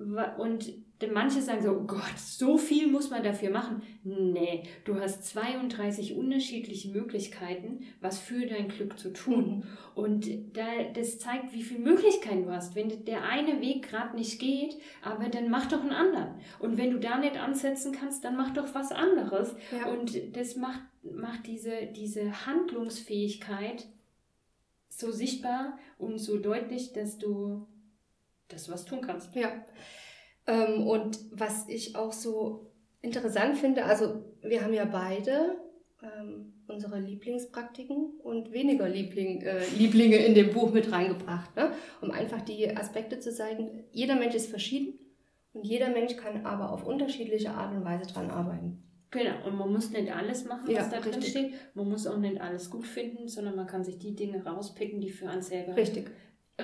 und 0.01 0.73
manche 1.13 1.41
sagen 1.41 1.63
so, 1.63 1.73
oh 1.73 1.85
Gott, 1.87 2.19
so 2.19 2.59
viel 2.59 2.87
muss 2.87 3.11
man 3.11 3.23
dafür 3.23 3.51
machen. 3.51 3.83
Nee, 4.03 4.65
du 4.85 4.99
hast 4.99 5.25
32 5.25 6.15
unterschiedliche 6.15 6.91
Möglichkeiten, 6.91 7.81
was 8.01 8.19
für 8.19 8.47
dein 8.47 8.69
Glück 8.69 8.99
zu 8.99 9.13
tun. 9.13 9.59
Mhm. 9.59 9.63
Und 9.95 10.57
da, 10.57 10.65
das 10.95 11.19
zeigt, 11.19 11.53
wie 11.53 11.63
viele 11.63 11.81
Möglichkeiten 11.81 12.45
du 12.45 12.51
hast. 12.51 12.75
Wenn 12.75 13.05
der 13.05 13.25
eine 13.25 13.61
Weg 13.61 13.89
gerade 13.89 14.17
nicht 14.17 14.41
geht, 14.41 14.77
aber 15.03 15.29
dann 15.29 15.51
mach 15.51 15.67
doch 15.67 15.81
einen 15.81 15.93
anderen. 15.93 16.35
Und 16.59 16.77
wenn 16.79 16.91
du 16.91 16.99
da 16.99 17.19
nicht 17.19 17.37
ansetzen 17.37 17.93
kannst, 17.93 18.25
dann 18.25 18.37
mach 18.37 18.51
doch 18.51 18.75
was 18.75 18.93
anderes. 18.93 19.55
Ja. 19.73 19.93
Und 19.93 20.37
das 20.37 20.57
macht, 20.57 20.81
macht 21.03 21.47
diese, 21.47 21.89
diese 21.95 22.47
Handlungsfähigkeit 22.47 23.87
so 24.89 25.11
sichtbar 25.11 25.79
und 25.99 26.19
so 26.19 26.39
deutlich, 26.39 26.93
dass 26.93 27.19
du 27.19 27.67
das 28.53 28.71
was 28.71 28.85
tun 28.85 29.01
kannst. 29.01 29.35
Ja. 29.35 29.51
Ähm, 30.47 30.87
und 30.87 31.19
was 31.33 31.69
ich 31.69 31.97
auch 31.97 32.13
so 32.13 32.71
interessant 33.03 33.57
finde, 33.57 33.85
also 33.85 34.25
wir 34.43 34.63
haben 34.63 34.73
ja 34.73 34.85
beide 34.85 35.57
ähm, 36.03 36.53
unsere 36.67 36.99
Lieblingspraktiken 36.99 38.21
und 38.23 38.53
weniger 38.53 38.89
Liebling, 38.89 39.43
äh, 39.43 39.67
Lieblinge 39.77 40.17
in 40.17 40.35
dem 40.35 40.53
Buch 40.53 40.73
mit 40.73 40.91
reingebracht, 40.93 41.55
ne? 41.57 41.73
um 42.01 42.11
einfach 42.11 42.41
die 42.43 42.75
Aspekte 42.77 43.19
zu 43.19 43.33
zeigen. 43.33 43.85
Jeder 43.93 44.17
Mensch 44.17 44.35
ist 44.35 44.49
verschieden 44.49 44.99
und 45.53 45.67
jeder 45.67 45.91
Mensch 45.91 46.17
kann 46.17 46.47
aber 46.47 46.73
auf 46.73 46.87
unterschiedliche 46.87 47.51
Art 47.51 47.75
und 47.75 47.85
Weise 47.85 48.13
dran 48.13 48.31
arbeiten. 48.31 48.83
Genau, 49.11 49.45
und 49.45 49.57
man 49.57 49.73
muss 49.73 49.91
nicht 49.91 50.15
alles 50.15 50.45
machen, 50.45 50.69
was 50.69 50.75
ja, 50.75 50.89
da 50.89 51.01
drin 51.01 51.21
steht. 51.21 51.55
Man 51.75 51.89
muss 51.89 52.07
auch 52.07 52.19
nicht 52.19 52.41
alles 52.41 52.71
gut 52.71 52.87
finden, 52.87 53.27
sondern 53.27 53.57
man 53.57 53.67
kann 53.67 53.83
sich 53.83 53.99
die 53.99 54.15
Dinge 54.15 54.45
rauspicken, 54.45 55.01
die 55.01 55.11
für 55.11 55.29
einen 55.29 55.43
selber 55.43 55.75
richtig 55.75 56.13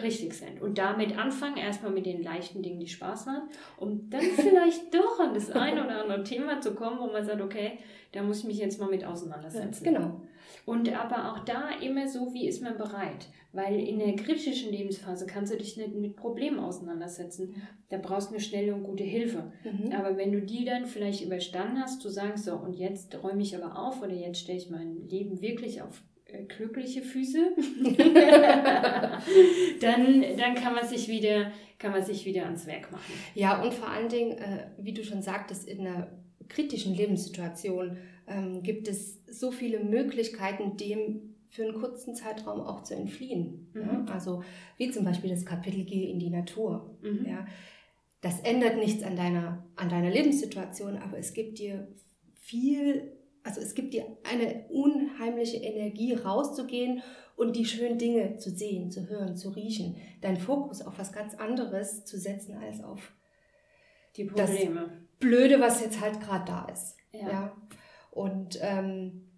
richtig 0.03 0.35
sind. 0.35 0.61
Und 0.61 0.79
damit 0.79 1.17
anfangen, 1.19 1.57
erstmal 1.57 1.93
mit 1.93 2.07
den 2.07 2.23
leichten 2.23 2.63
Dingen, 2.63 2.81
die 2.81 2.89
Spaß 2.89 3.27
machen, 3.27 3.49
um 3.77 4.09
dann 4.11 4.23
vielleicht 4.23 4.95
doch 4.95 5.21
an 5.21 5.35
das 5.35 5.51
eine 5.51 5.85
oder 5.85 6.03
andere 6.03 6.25
Thema 6.25 6.61
zu 6.61 6.75
kommen, 6.75 6.99
wo 6.99 7.07
man 7.07 7.25
sagt, 7.25 7.41
okay, 7.41 7.79
da 8.13 8.23
muss 8.23 8.41
ich 8.41 8.45
mich 8.47 8.59
jetzt 8.59 8.81
mal 8.81 8.89
mit 8.89 9.05
auseinandersetzen. 9.05 9.85
Ja, 9.85 9.93
genau. 9.93 10.21
Und 10.65 10.93
aber 10.93 11.33
auch 11.33 11.45
da 11.45 11.71
immer 11.81 12.09
so, 12.09 12.33
wie 12.35 12.49
ist 12.49 12.63
man 12.63 12.77
bereit? 12.77 13.29
Weil 13.53 13.79
in 13.79 13.99
der 13.99 14.17
kritischen 14.17 14.73
Lebensphase 14.73 15.27
kannst 15.27 15.53
du 15.53 15.57
dich 15.57 15.77
nicht 15.77 15.95
mit 15.95 16.17
Problemen 16.17 16.59
auseinandersetzen. 16.59 17.55
Da 17.89 17.99
brauchst 17.99 18.31
du 18.31 18.35
eine 18.35 18.43
schnelle 18.43 18.75
und 18.75 18.83
gute 18.83 19.05
Hilfe. 19.05 19.53
Mhm. 19.65 19.93
Aber 19.93 20.17
wenn 20.17 20.33
du 20.33 20.43
die 20.43 20.65
dann 20.65 20.87
vielleicht 20.87 21.25
überstanden 21.25 21.81
hast, 21.81 22.05
du 22.05 22.09
sagst 22.09 22.45
so, 22.45 22.57
und 22.57 22.75
jetzt 22.75 23.23
räume 23.23 23.43
ich 23.43 23.57
aber 23.57 23.79
auf 23.79 24.03
oder 24.03 24.13
jetzt 24.13 24.41
stelle 24.41 24.59
ich 24.59 24.69
mein 24.69 25.09
Leben 25.09 25.41
wirklich 25.41 25.83
auf 25.83 26.03
glückliche 26.45 27.03
Füße, 27.03 27.53
dann, 29.81 30.25
dann 30.37 30.55
kann 30.55 30.75
man 30.75 30.87
sich 30.87 31.09
wieder 31.09 31.53
kann 31.79 31.93
man 31.93 32.05
sich 32.05 32.25
wieder 32.25 32.45
ans 32.45 32.67
Werk 32.67 32.91
machen. 32.91 33.13
Ja, 33.35 33.63
und 33.63 33.75
vor 33.75 33.89
allen 33.89 34.09
Dingen, 34.09 34.39
äh, 34.39 34.69
wie 34.79 34.95
du 34.95 35.05
schon 35.05 35.23
sagtest, 35.23 35.69
in 35.69 35.87
einer 35.87 36.09
kritischen 36.49 36.95
Lebenssituation 36.95 37.99
ähm, 38.27 38.63
gibt 38.63 38.89
es 38.89 39.21
so 39.27 39.51
viele 39.51 39.81
Möglichkeiten, 39.81 40.77
dem 40.77 41.35
für 41.51 41.65
einen 41.65 41.75
kurzen 41.75 42.15
Zeitraum 42.15 42.61
auch 42.61 42.83
zu 42.83 42.95
entfliehen. 42.95 43.71
Mhm. 43.75 43.81
Ja? 43.81 44.05
Also 44.13 44.43
wie 44.77 44.91
zum 44.91 45.05
Beispiel 45.05 45.31
das 45.31 45.45
Kapitel 45.45 45.85
Geh 45.85 46.11
in 46.11 46.19
die 46.19 46.31
Natur. 46.31 46.97
Mhm. 47.03 47.27
Ja? 47.27 47.47
Das 48.21 48.41
ändert 48.41 48.79
nichts 48.79 49.03
an 49.03 49.17
deiner, 49.17 49.65
an 49.77 49.89
deiner 49.89 50.11
Lebenssituation, 50.11 50.97
aber 50.97 51.19
es 51.19 51.35
gibt 51.35 51.59
dir 51.59 51.89
viel 52.35 53.13
also 53.47 53.61
es 53.61 53.75
gibt 53.75 53.95
dir 53.95 54.05
eine 54.29 54.65
unheimliche 54.69 55.59
Energie, 55.59 56.13
rauszugehen 56.15 57.03
und 57.37 57.55
die 57.55 57.65
schönen 57.65 57.97
Dinge 57.97 58.37
zu 58.39 58.51
sehen, 58.51 58.91
zu 58.91 59.09
hören, 59.09 59.37
zu 59.37 59.51
riechen. 59.51 59.97
Deinen 60.21 60.39
Fokus 60.39 60.83
auf 60.83 60.99
was 60.99 61.13
ganz 61.13 61.35
anderes 61.35 62.05
zu 62.05 62.19
setzen 62.19 62.57
als 62.57 62.83
auf 62.83 63.13
die 64.17 64.25
Probleme. 64.25 64.81
Das 64.81 64.91
Blöde, 65.21 65.61
was 65.61 65.81
jetzt 65.81 66.01
halt 66.01 66.21
gerade 66.21 66.45
da 66.45 66.67
ist. 66.67 66.97
Ja. 67.13 67.31
ja. 67.31 67.57
Und 68.11 68.59
ähm, 68.63 69.31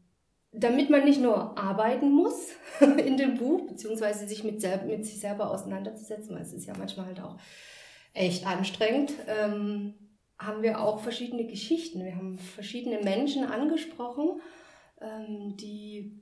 damit 0.53 0.89
man 0.89 1.05
nicht 1.05 1.21
nur 1.21 1.59
arbeiten 1.59 2.11
muss 2.11 2.53
in 2.81 3.17
dem 3.17 3.37
Buch, 3.37 3.67
beziehungsweise 3.67 4.27
sich 4.27 4.43
mit, 4.43 4.63
mit 4.87 5.05
sich 5.05 5.21
selber 5.21 5.51
auseinanderzusetzen, 5.51 6.35
weil 6.35 6.43
es 6.43 6.55
ist 6.55 6.67
ja 6.67 6.75
manchmal 6.79 7.07
halt 7.07 7.21
auch 7.21 7.37
echt 8.15 8.47
anstrengend. 8.47 9.13
Ähm, 9.27 9.95
haben 10.39 10.63
wir 10.63 10.81
auch 10.81 11.01
verschiedene 11.01 11.47
Geschichten. 11.47 12.05
Wir 12.05 12.17
haben 12.17 12.39
verschiedene 12.39 13.01
Menschen 13.03 13.45
angesprochen, 13.45 14.41
ähm, 15.01 15.57
die 15.57 16.21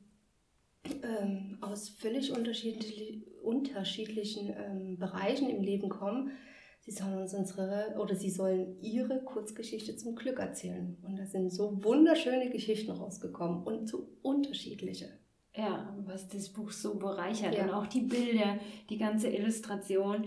ähm, 1.02 1.58
aus 1.60 1.88
völlig 1.88 2.32
unterschiedlich, 2.32 3.26
unterschiedlichen 3.42 4.54
ähm, 4.56 4.98
Bereichen 4.98 5.50
im 5.50 5.62
Leben 5.62 5.88
kommen. 5.88 6.32
Sie 6.80 6.92
sollen 6.92 7.18
uns 7.18 7.34
unsere 7.34 7.96
oder 7.98 8.14
sie 8.14 8.30
sollen 8.30 8.80
ihre 8.80 9.22
Kurzgeschichte 9.24 9.96
zum 9.96 10.14
Glück 10.14 10.38
erzählen. 10.38 10.96
Und 11.02 11.16
da 11.18 11.26
sind 11.26 11.50
so 11.50 11.82
wunderschöne 11.82 12.48
Geschichten 12.50 12.92
rausgekommen 12.92 13.64
und 13.64 13.88
so 13.88 14.08
unterschiedliche. 14.22 15.18
Ja, 15.56 15.88
was 16.04 16.28
das 16.28 16.50
Buch 16.50 16.70
so 16.70 16.96
bereichert. 16.96 17.56
Ja. 17.56 17.64
Und 17.64 17.70
auch 17.70 17.86
die 17.86 18.02
Bilder, 18.02 18.58
die 18.90 18.98
ganze 18.98 19.28
Illustration, 19.28 20.26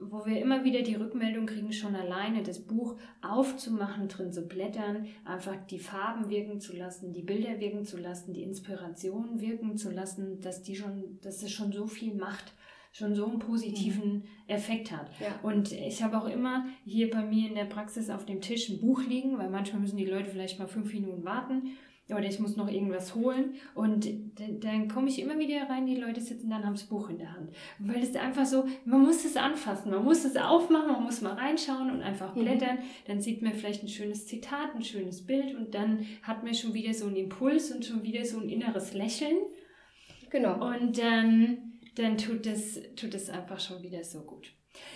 wo 0.00 0.24
wir 0.24 0.40
immer 0.40 0.62
wieder 0.62 0.82
die 0.82 0.94
Rückmeldung 0.94 1.46
kriegen, 1.46 1.72
schon 1.72 1.96
alleine 1.96 2.44
das 2.44 2.60
Buch 2.60 2.96
aufzumachen, 3.20 4.06
drin 4.08 4.32
zu 4.32 4.46
blättern, 4.46 5.06
einfach 5.24 5.56
die 5.68 5.80
Farben 5.80 6.30
wirken 6.30 6.60
zu 6.60 6.76
lassen, 6.76 7.12
die 7.12 7.22
Bilder 7.22 7.58
wirken 7.58 7.84
zu 7.84 7.96
lassen, 7.96 8.32
die 8.32 8.42
Inspiration 8.42 9.40
wirken 9.40 9.76
zu 9.76 9.90
lassen, 9.90 10.40
dass 10.40 10.62
die 10.62 10.76
schon, 10.76 11.18
dass 11.22 11.42
es 11.42 11.50
schon 11.50 11.72
so 11.72 11.86
viel 11.86 12.14
macht 12.14 12.52
schon 12.90 13.14
so 13.14 13.26
einen 13.26 13.38
positiven 13.38 14.14
mhm. 14.14 14.22
Effekt 14.48 14.90
hat. 14.90 15.08
Ja. 15.20 15.38
Und 15.42 15.72
ich 15.72 16.02
habe 16.02 16.18
auch 16.18 16.26
immer 16.26 16.66
hier 16.84 17.10
bei 17.10 17.22
mir 17.22 17.48
in 17.48 17.54
der 17.54 17.66
Praxis 17.66 18.10
auf 18.10 18.24
dem 18.24 18.40
Tisch 18.40 18.70
ein 18.70 18.80
Buch 18.80 19.02
liegen, 19.02 19.38
weil 19.38 19.50
manchmal 19.50 19.82
müssen 19.82 19.98
die 19.98 20.06
Leute 20.06 20.30
vielleicht 20.30 20.58
mal 20.58 20.66
fünf 20.66 20.92
Minuten 20.92 21.22
warten 21.22 21.76
oder 22.10 22.24
ich 22.24 22.40
muss 22.40 22.56
noch 22.56 22.70
irgendwas 22.70 23.14
holen. 23.14 23.54
Und 23.74 24.06
dann, 24.38 24.60
dann 24.60 24.88
komme 24.88 25.08
ich 25.08 25.20
immer 25.20 25.38
wieder 25.38 25.68
rein, 25.68 25.86
die 25.86 25.96
Leute 25.96 26.20
sitzen 26.20 26.50
dann, 26.50 26.64
haben 26.64 26.74
das 26.74 26.84
Buch 26.84 27.10
in 27.10 27.18
der 27.18 27.32
Hand. 27.32 27.50
Weil 27.78 28.02
es 28.02 28.14
einfach 28.16 28.46
so, 28.46 28.66
man 28.84 29.02
muss 29.02 29.24
es 29.24 29.36
anfassen, 29.36 29.90
man 29.90 30.04
muss 30.04 30.24
es 30.24 30.36
aufmachen, 30.36 30.92
man 30.92 31.04
muss 31.04 31.20
mal 31.20 31.34
reinschauen 31.34 31.90
und 31.90 32.02
einfach 32.02 32.34
mhm. 32.34 32.40
blättern. 32.40 32.76
Mhm. 32.76 32.82
Dann 33.06 33.20
sieht 33.20 33.42
man 33.42 33.54
vielleicht 33.54 33.82
ein 33.82 33.88
schönes 33.88 34.26
Zitat, 34.26 34.74
ein 34.74 34.82
schönes 34.82 35.26
Bild 35.26 35.54
und 35.54 35.74
dann 35.74 36.06
hat 36.22 36.44
man 36.44 36.54
schon 36.54 36.74
wieder 36.74 36.94
so 36.94 37.06
einen 37.06 37.16
Impuls 37.16 37.70
und 37.72 37.84
schon 37.84 38.02
wieder 38.02 38.24
so 38.24 38.40
ein 38.40 38.48
inneres 38.48 38.94
Lächeln. 38.94 39.36
Genau. 40.30 40.66
Und 40.74 40.98
dann 40.98 41.68
dann 41.98 42.16
tut 42.16 42.46
das, 42.46 42.80
tut 42.96 43.12
das 43.14 43.28
einfach 43.28 43.58
schon 43.58 43.82
wieder 43.82 44.04
so 44.04 44.20
gut. 44.20 44.52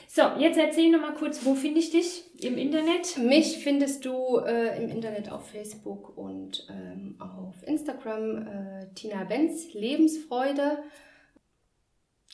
So, 0.09 0.23
jetzt 0.39 0.59
erzähl 0.59 0.91
noch 0.91 1.01
mal 1.01 1.15
kurz, 1.15 1.45
wo 1.45 1.55
finde 1.55 1.81
ich 1.81 1.91
dich 1.91 2.25
im 2.45 2.59
Internet? 2.59 3.17
Mich 3.17 3.59
findest 3.59 4.05
du 4.05 4.39
äh, 4.39 4.83
im 4.83 4.91
Internet 4.91 5.33
auf 5.33 5.49
Facebook 5.49 6.17
und 6.19 6.67
ähm, 6.71 7.17
auf 7.19 7.67
Instagram. 7.67 8.47
Äh, 8.47 8.95
Tina 8.95 9.25
Benz, 9.25 9.73
Lebensfreude. 9.73 10.83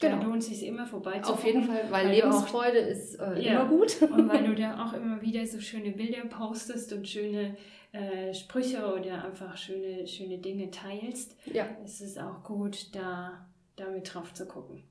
Genau. 0.01 0.17
Da 0.17 0.23
lohnt 0.23 0.45
sich 0.45 0.65
immer 0.65 0.87
vorbei 0.87 1.23
Auf 1.25 1.45
jeden 1.45 1.65
Fall, 1.65 1.85
weil, 1.91 2.07
weil 2.07 2.15
Lebensfreude 2.15 2.85
auch, 2.85 2.89
ist 2.89 3.15
äh, 3.17 3.41
ja, 3.41 3.61
immer 3.61 3.69
gut. 3.69 4.01
und 4.03 4.29
weil 4.29 4.45
du 4.45 4.55
da 4.61 4.85
auch 4.85 4.93
immer 4.93 5.21
wieder 5.23 5.45
so 5.47 5.61
schöne 5.61 5.91
Bilder 5.91 6.25
postest 6.27 6.93
und 6.93 7.09
schöne 7.09 7.57
äh, 7.93 8.33
Sprüche 8.35 8.93
oder 8.93 9.25
einfach 9.25 9.57
schöne, 9.57 10.07
schöne 10.07 10.39
Dinge 10.39 10.71
teilst. 10.71 11.37
Ja. 11.47 11.67
Es 11.85 12.01
ist 12.01 12.19
auch 12.19 12.45
gut, 12.45 12.95
da 12.95 13.47
damit 13.77 14.13
drauf 14.13 14.35
zu 14.35 14.47
gucken. 14.47 14.83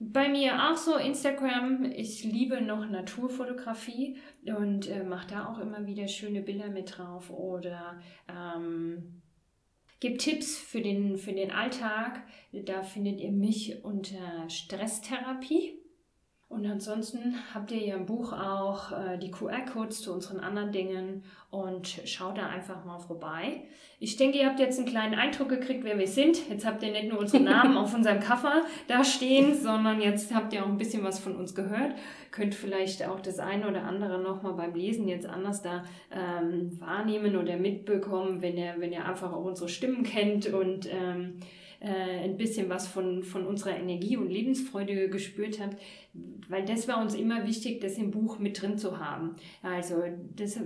Bei 0.00 0.28
mir 0.28 0.70
auch 0.70 0.76
so 0.76 0.96
Instagram. 0.96 1.84
Ich 1.84 2.24
liebe 2.24 2.60
noch 2.60 2.88
Naturfotografie 2.88 4.18
und 4.44 4.88
äh, 4.88 5.04
mache 5.04 5.28
da 5.28 5.46
auch 5.46 5.58
immer 5.58 5.86
wieder 5.86 6.08
schöne 6.08 6.42
Bilder 6.42 6.68
mit 6.68 6.98
drauf 6.98 7.30
oder 7.30 8.00
ähm, 8.28 9.22
gebe 10.00 10.18
Tipps 10.18 10.58
für 10.58 10.82
den, 10.82 11.16
für 11.16 11.32
den 11.32 11.50
Alltag. 11.50 12.22
Da 12.52 12.82
findet 12.82 13.20
ihr 13.20 13.32
mich 13.32 13.84
unter 13.84 14.48
Stresstherapie. 14.48 15.83
Und 16.54 16.66
ansonsten 16.66 17.34
habt 17.52 17.72
ihr 17.72 17.84
ja 17.84 17.96
im 17.96 18.06
Buch 18.06 18.32
auch 18.32 18.92
äh, 18.92 19.18
die 19.18 19.32
QR-Codes 19.32 20.02
zu 20.02 20.12
unseren 20.12 20.38
anderen 20.38 20.70
Dingen 20.70 21.24
und 21.50 21.88
schaut 22.04 22.38
da 22.38 22.46
einfach 22.46 22.84
mal 22.84 23.00
vorbei. 23.00 23.62
Ich 23.98 24.16
denke, 24.16 24.38
ihr 24.38 24.46
habt 24.46 24.60
jetzt 24.60 24.78
einen 24.78 24.86
kleinen 24.86 25.16
Eindruck 25.16 25.48
gekriegt, 25.48 25.82
wer 25.82 25.98
wir 25.98 26.06
sind. 26.06 26.48
Jetzt 26.48 26.64
habt 26.64 26.84
ihr 26.84 26.92
nicht 26.92 27.08
nur 27.08 27.18
unsere 27.18 27.42
Namen 27.42 27.76
auf 27.78 27.92
unserem 27.92 28.20
Cover 28.20 28.62
da 28.86 29.02
stehen, 29.02 29.52
sondern 29.52 30.00
jetzt 30.00 30.32
habt 30.32 30.52
ihr 30.52 30.62
auch 30.62 30.68
ein 30.68 30.78
bisschen 30.78 31.02
was 31.02 31.18
von 31.18 31.34
uns 31.34 31.56
gehört. 31.56 31.96
Könnt 32.30 32.54
vielleicht 32.54 33.04
auch 33.04 33.18
das 33.18 33.40
eine 33.40 33.68
oder 33.68 33.82
andere 33.82 34.20
nochmal 34.20 34.52
beim 34.52 34.74
Lesen 34.74 35.08
jetzt 35.08 35.26
anders 35.26 35.60
da 35.60 35.82
ähm, 36.12 36.70
wahrnehmen 36.80 37.34
oder 37.34 37.56
mitbekommen, 37.56 38.42
wenn 38.42 38.56
ihr, 38.56 38.74
wenn 38.78 38.92
ihr 38.92 39.04
einfach 39.04 39.32
auch 39.32 39.44
unsere 39.44 39.68
Stimmen 39.68 40.04
kennt 40.04 40.46
und 40.46 40.88
ähm, 40.92 41.40
äh, 41.84 42.24
ein 42.24 42.36
bisschen 42.38 42.70
was 42.70 42.86
von, 42.86 43.22
von 43.22 43.46
unserer 43.46 43.76
Energie 43.76 44.16
und 44.16 44.30
Lebensfreude 44.30 45.10
gespürt 45.10 45.60
habt, 45.60 45.76
weil 46.48 46.64
das 46.64 46.88
war 46.88 47.02
uns 47.02 47.14
immer 47.14 47.46
wichtig, 47.46 47.80
das 47.80 47.98
im 47.98 48.10
Buch 48.10 48.38
mit 48.38 48.62
drin 48.62 48.78
zu 48.78 48.98
haben. 48.98 49.34
Also 49.62 50.02
das, 50.34 50.58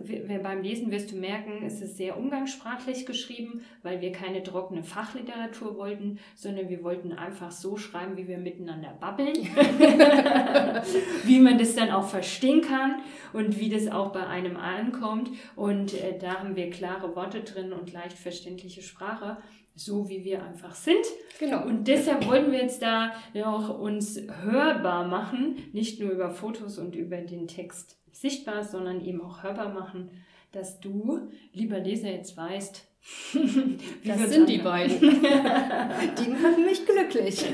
beim 0.42 0.62
Lesen 0.62 0.90
wirst 0.90 1.10
du 1.10 1.16
merken, 1.16 1.64
es 1.64 1.80
ist 1.80 1.96
sehr 1.96 2.18
umgangssprachlich 2.18 3.06
geschrieben, 3.06 3.62
weil 3.82 4.00
wir 4.00 4.12
keine 4.12 4.42
trockene 4.42 4.82
Fachliteratur 4.82 5.76
wollten, 5.76 6.18
sondern 6.34 6.68
wir 6.68 6.84
wollten 6.84 7.12
einfach 7.12 7.50
so 7.50 7.76
schreiben, 7.76 8.16
wie 8.16 8.28
wir 8.28 8.38
miteinander 8.38 8.96
babbeln, 9.00 9.34
wie 11.24 11.40
man 11.40 11.58
das 11.58 11.74
dann 11.74 11.90
auch 11.90 12.06
verstehen 12.06 12.60
kann 12.60 13.00
und 13.32 13.58
wie 13.58 13.70
das 13.70 13.88
auch 13.88 14.12
bei 14.12 14.26
einem 14.26 14.56
ankommt. 14.56 15.30
Und 15.56 15.94
äh, 15.94 16.18
da 16.18 16.40
haben 16.40 16.54
wir 16.54 16.70
klare 16.70 17.16
Worte 17.16 17.40
drin 17.40 17.72
und 17.72 17.92
leicht 17.92 18.18
verständliche 18.18 18.82
Sprache 18.82 19.38
so 19.78 20.08
wie 20.08 20.24
wir 20.24 20.42
einfach 20.42 20.74
sind. 20.74 21.04
Genau. 21.38 21.64
Und 21.64 21.86
deshalb 21.86 22.26
wollten 22.26 22.50
wir 22.50 22.60
jetzt 22.60 22.82
da 22.82 23.12
auch 23.44 23.78
uns 23.78 24.20
hörbar 24.42 25.06
machen, 25.06 25.56
nicht 25.72 26.00
nur 26.00 26.10
über 26.10 26.30
Fotos 26.30 26.78
und 26.78 26.96
über 26.96 27.18
den 27.18 27.46
Text 27.46 27.96
sichtbar, 28.10 28.64
sondern 28.64 29.04
eben 29.04 29.20
auch 29.20 29.42
hörbar 29.42 29.72
machen, 29.72 30.10
dass 30.52 30.80
du, 30.80 31.28
lieber 31.52 31.78
Leser, 31.78 32.10
jetzt 32.10 32.36
weißt, 32.36 32.86
das 34.04 34.30
sind 34.30 34.48
die 34.48 34.58
beiden. 34.58 35.00
die 35.00 36.28
machen 36.28 36.64
mich 36.64 36.84
glücklich. 36.84 37.44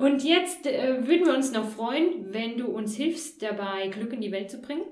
Und 0.00 0.22
jetzt 0.24 0.66
äh, 0.66 1.06
würden 1.06 1.26
wir 1.26 1.34
uns 1.34 1.52
noch 1.52 1.68
freuen, 1.68 2.32
wenn 2.32 2.56
du 2.56 2.68
uns 2.68 2.96
hilfst, 2.96 3.42
dabei 3.42 3.88
Glück 3.88 4.12
in 4.12 4.20
die 4.20 4.32
Welt 4.32 4.50
zu 4.50 4.60
bringen. 4.60 4.84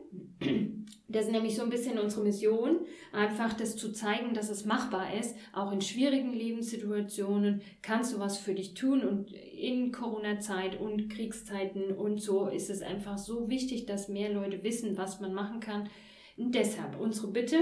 Das 1.14 1.26
ist 1.26 1.30
nämlich 1.32 1.54
so 1.54 1.62
ein 1.62 1.70
bisschen 1.70 2.00
unsere 2.00 2.24
Mission, 2.24 2.80
einfach 3.12 3.52
das 3.52 3.76
zu 3.76 3.92
zeigen, 3.92 4.34
dass 4.34 4.50
es 4.50 4.64
machbar 4.64 5.14
ist. 5.14 5.36
Auch 5.52 5.70
in 5.70 5.80
schwierigen 5.80 6.32
Lebenssituationen 6.32 7.62
kannst 7.82 8.12
du 8.12 8.18
was 8.18 8.36
für 8.36 8.52
dich 8.52 8.74
tun 8.74 9.04
und 9.04 9.32
in 9.32 9.92
Corona-Zeit 9.92 10.80
und 10.80 11.08
Kriegszeiten 11.08 11.92
und 11.92 12.20
so 12.20 12.48
ist 12.48 12.68
es 12.68 12.82
einfach 12.82 13.16
so 13.16 13.48
wichtig, 13.48 13.86
dass 13.86 14.08
mehr 14.08 14.32
Leute 14.32 14.64
wissen, 14.64 14.98
was 14.98 15.20
man 15.20 15.32
machen 15.32 15.60
kann. 15.60 15.88
Und 16.36 16.56
deshalb 16.56 16.98
unsere 16.98 17.28
Bitte, 17.28 17.58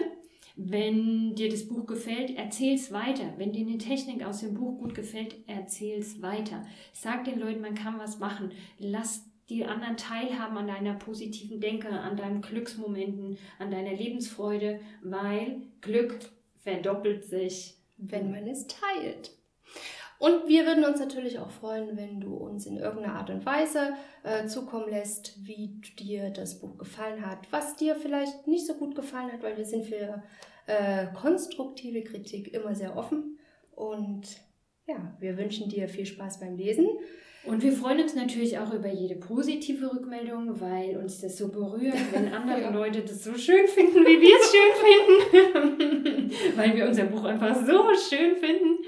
wenn 0.57 1.35
dir 1.35 1.51
das 1.51 1.69
Buch 1.69 1.85
gefällt, 1.85 2.35
erzähl 2.35 2.77
es 2.77 2.91
weiter. 2.91 3.35
Wenn 3.37 3.53
dir 3.53 3.67
eine 3.67 3.77
Technik 3.77 4.25
aus 4.25 4.41
dem 4.41 4.55
Buch 4.55 4.79
gut 4.79 4.95
gefällt, 4.95 5.37
erzähl 5.47 5.99
es 5.99 6.23
weiter. 6.23 6.65
Sag 6.95 7.25
den 7.25 7.39
Leuten, 7.39 7.61
man 7.61 7.75
kann 7.75 7.99
was 7.99 8.19
machen. 8.19 8.53
Lass 8.79 9.31
die 9.53 9.65
anderen 9.65 9.97
teilhaben 9.97 10.57
an 10.57 10.67
deiner 10.67 10.95
positiven 10.95 11.61
Denke, 11.61 11.89
an 11.89 12.17
deinen 12.17 12.43
Glücksmomenten, 12.43 13.39
an 13.59 13.71
deiner 13.71 13.93
Lebensfreude, 13.93 14.81
weil 15.03 15.63
Glück 15.81 16.19
verdoppelt 16.63 17.25
sich, 17.25 17.77
wenn 17.97 18.31
man 18.31 18.47
es 18.47 18.67
teilt. 18.67 19.33
Und 20.19 20.47
wir 20.47 20.67
würden 20.67 20.85
uns 20.85 21.01
natürlich 21.01 21.41
auch 21.41 21.51
freuen, 21.51 21.97
wenn 21.97 22.21
du 22.21 22.37
uns 22.37 22.67
in 22.67 22.77
irgendeiner 22.77 23.17
Art 23.17 23.31
und 23.31 23.45
Weise 23.45 23.95
äh, 24.23 24.47
zukommen 24.47 24.89
lässt, 24.89 25.45
wie 25.45 25.81
dir 25.99 26.31
das 26.31 26.61
Buch 26.61 26.79
gefallen 26.79 27.27
hat, 27.27 27.51
was 27.51 27.75
dir 27.75 27.97
vielleicht 27.97 28.47
nicht 28.47 28.67
so 28.67 28.75
gut 28.75 28.95
gefallen 28.95 29.33
hat, 29.33 29.43
weil 29.43 29.57
wir 29.57 29.65
sind 29.65 29.85
für 29.85 30.23
äh, 30.67 31.09
konstruktive 31.13 32.05
Kritik 32.05 32.55
immer 32.55 32.77
sehr 32.77 32.97
offen. 32.97 33.41
Und 33.75 34.29
ja, 34.87 35.17
wir 35.19 35.37
wünschen 35.37 35.69
dir 35.69 35.89
viel 35.89 36.07
Spaß 36.07 36.39
beim 36.39 36.57
Lesen. 36.57 36.87
Und 37.45 37.61
wir 37.63 37.73
freuen 37.73 38.01
uns 38.01 38.15
natürlich 38.15 38.57
auch 38.59 38.73
über 38.73 38.89
jede 38.89 39.17
positive 39.17 39.93
Rückmeldung, 39.93 40.61
weil 40.61 40.97
uns 40.97 41.21
das 41.21 41.37
so 41.37 41.49
berührt, 41.49 41.97
wenn 42.13 42.29
andere 42.33 42.61
ja. 42.63 42.71
Leute 42.71 43.03
das 43.03 43.25
so 43.25 43.35
schön 43.35 43.67
finden, 43.67 44.05
wie 44.07 44.21
wir 44.21 44.37
es 44.39 44.53
schön 44.53 46.29
finden. 46.29 46.31
weil 46.57 46.77
wir 46.77 46.87
unser 46.87 47.05
Buch 47.05 47.25
einfach 47.25 47.57
so 47.57 47.83
schön 48.09 48.37
finden. 48.37 48.79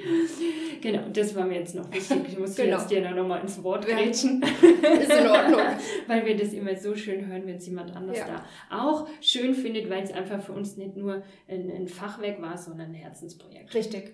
Genau, 0.80 1.02
das 1.12 1.34
war 1.34 1.44
mir 1.46 1.58
jetzt 1.58 1.74
noch 1.74 1.92
wichtig. 1.92 2.18
Ich 2.28 2.38
muss 2.38 2.54
genau. 2.54 2.78
jetzt 2.78 2.90
dir 2.90 3.10
noch 3.10 3.26
mal 3.26 3.38
ins 3.38 3.60
Wort 3.62 3.86
grätschen. 3.86 4.40
Ist 4.42 5.12
in 5.12 5.26
Ordnung. 5.26 5.60
weil 6.06 6.24
wir 6.24 6.36
das 6.36 6.52
immer 6.52 6.76
so 6.76 6.94
schön 6.94 7.26
hören, 7.26 7.46
wenn 7.46 7.56
es 7.56 7.66
jemand 7.66 7.96
anders 7.96 8.18
ja. 8.18 8.26
da 8.26 8.44
auch 8.70 9.08
schön 9.20 9.54
findet, 9.54 9.90
weil 9.90 10.04
es 10.04 10.12
einfach 10.12 10.40
für 10.40 10.52
uns 10.52 10.76
nicht 10.76 10.96
nur 10.96 11.24
ein, 11.48 11.70
ein 11.70 11.88
Fachwerk 11.88 12.40
war, 12.40 12.56
sondern 12.56 12.90
ein 12.90 12.94
Herzensprojekt. 12.94 13.74
Richtig. 13.74 14.12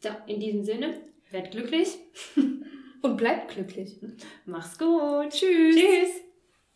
So, 0.00 0.08
in 0.26 0.40
diesem 0.40 0.62
Sinne, 0.62 0.94
werd 1.30 1.50
glücklich. 1.50 1.98
Und 3.04 3.18
bleibt 3.18 3.50
glücklich. 3.50 3.98
Mach's 4.46 4.78
gut. 4.78 5.28
Tschüss. 5.28 5.76
Tschüss. 5.76 6.23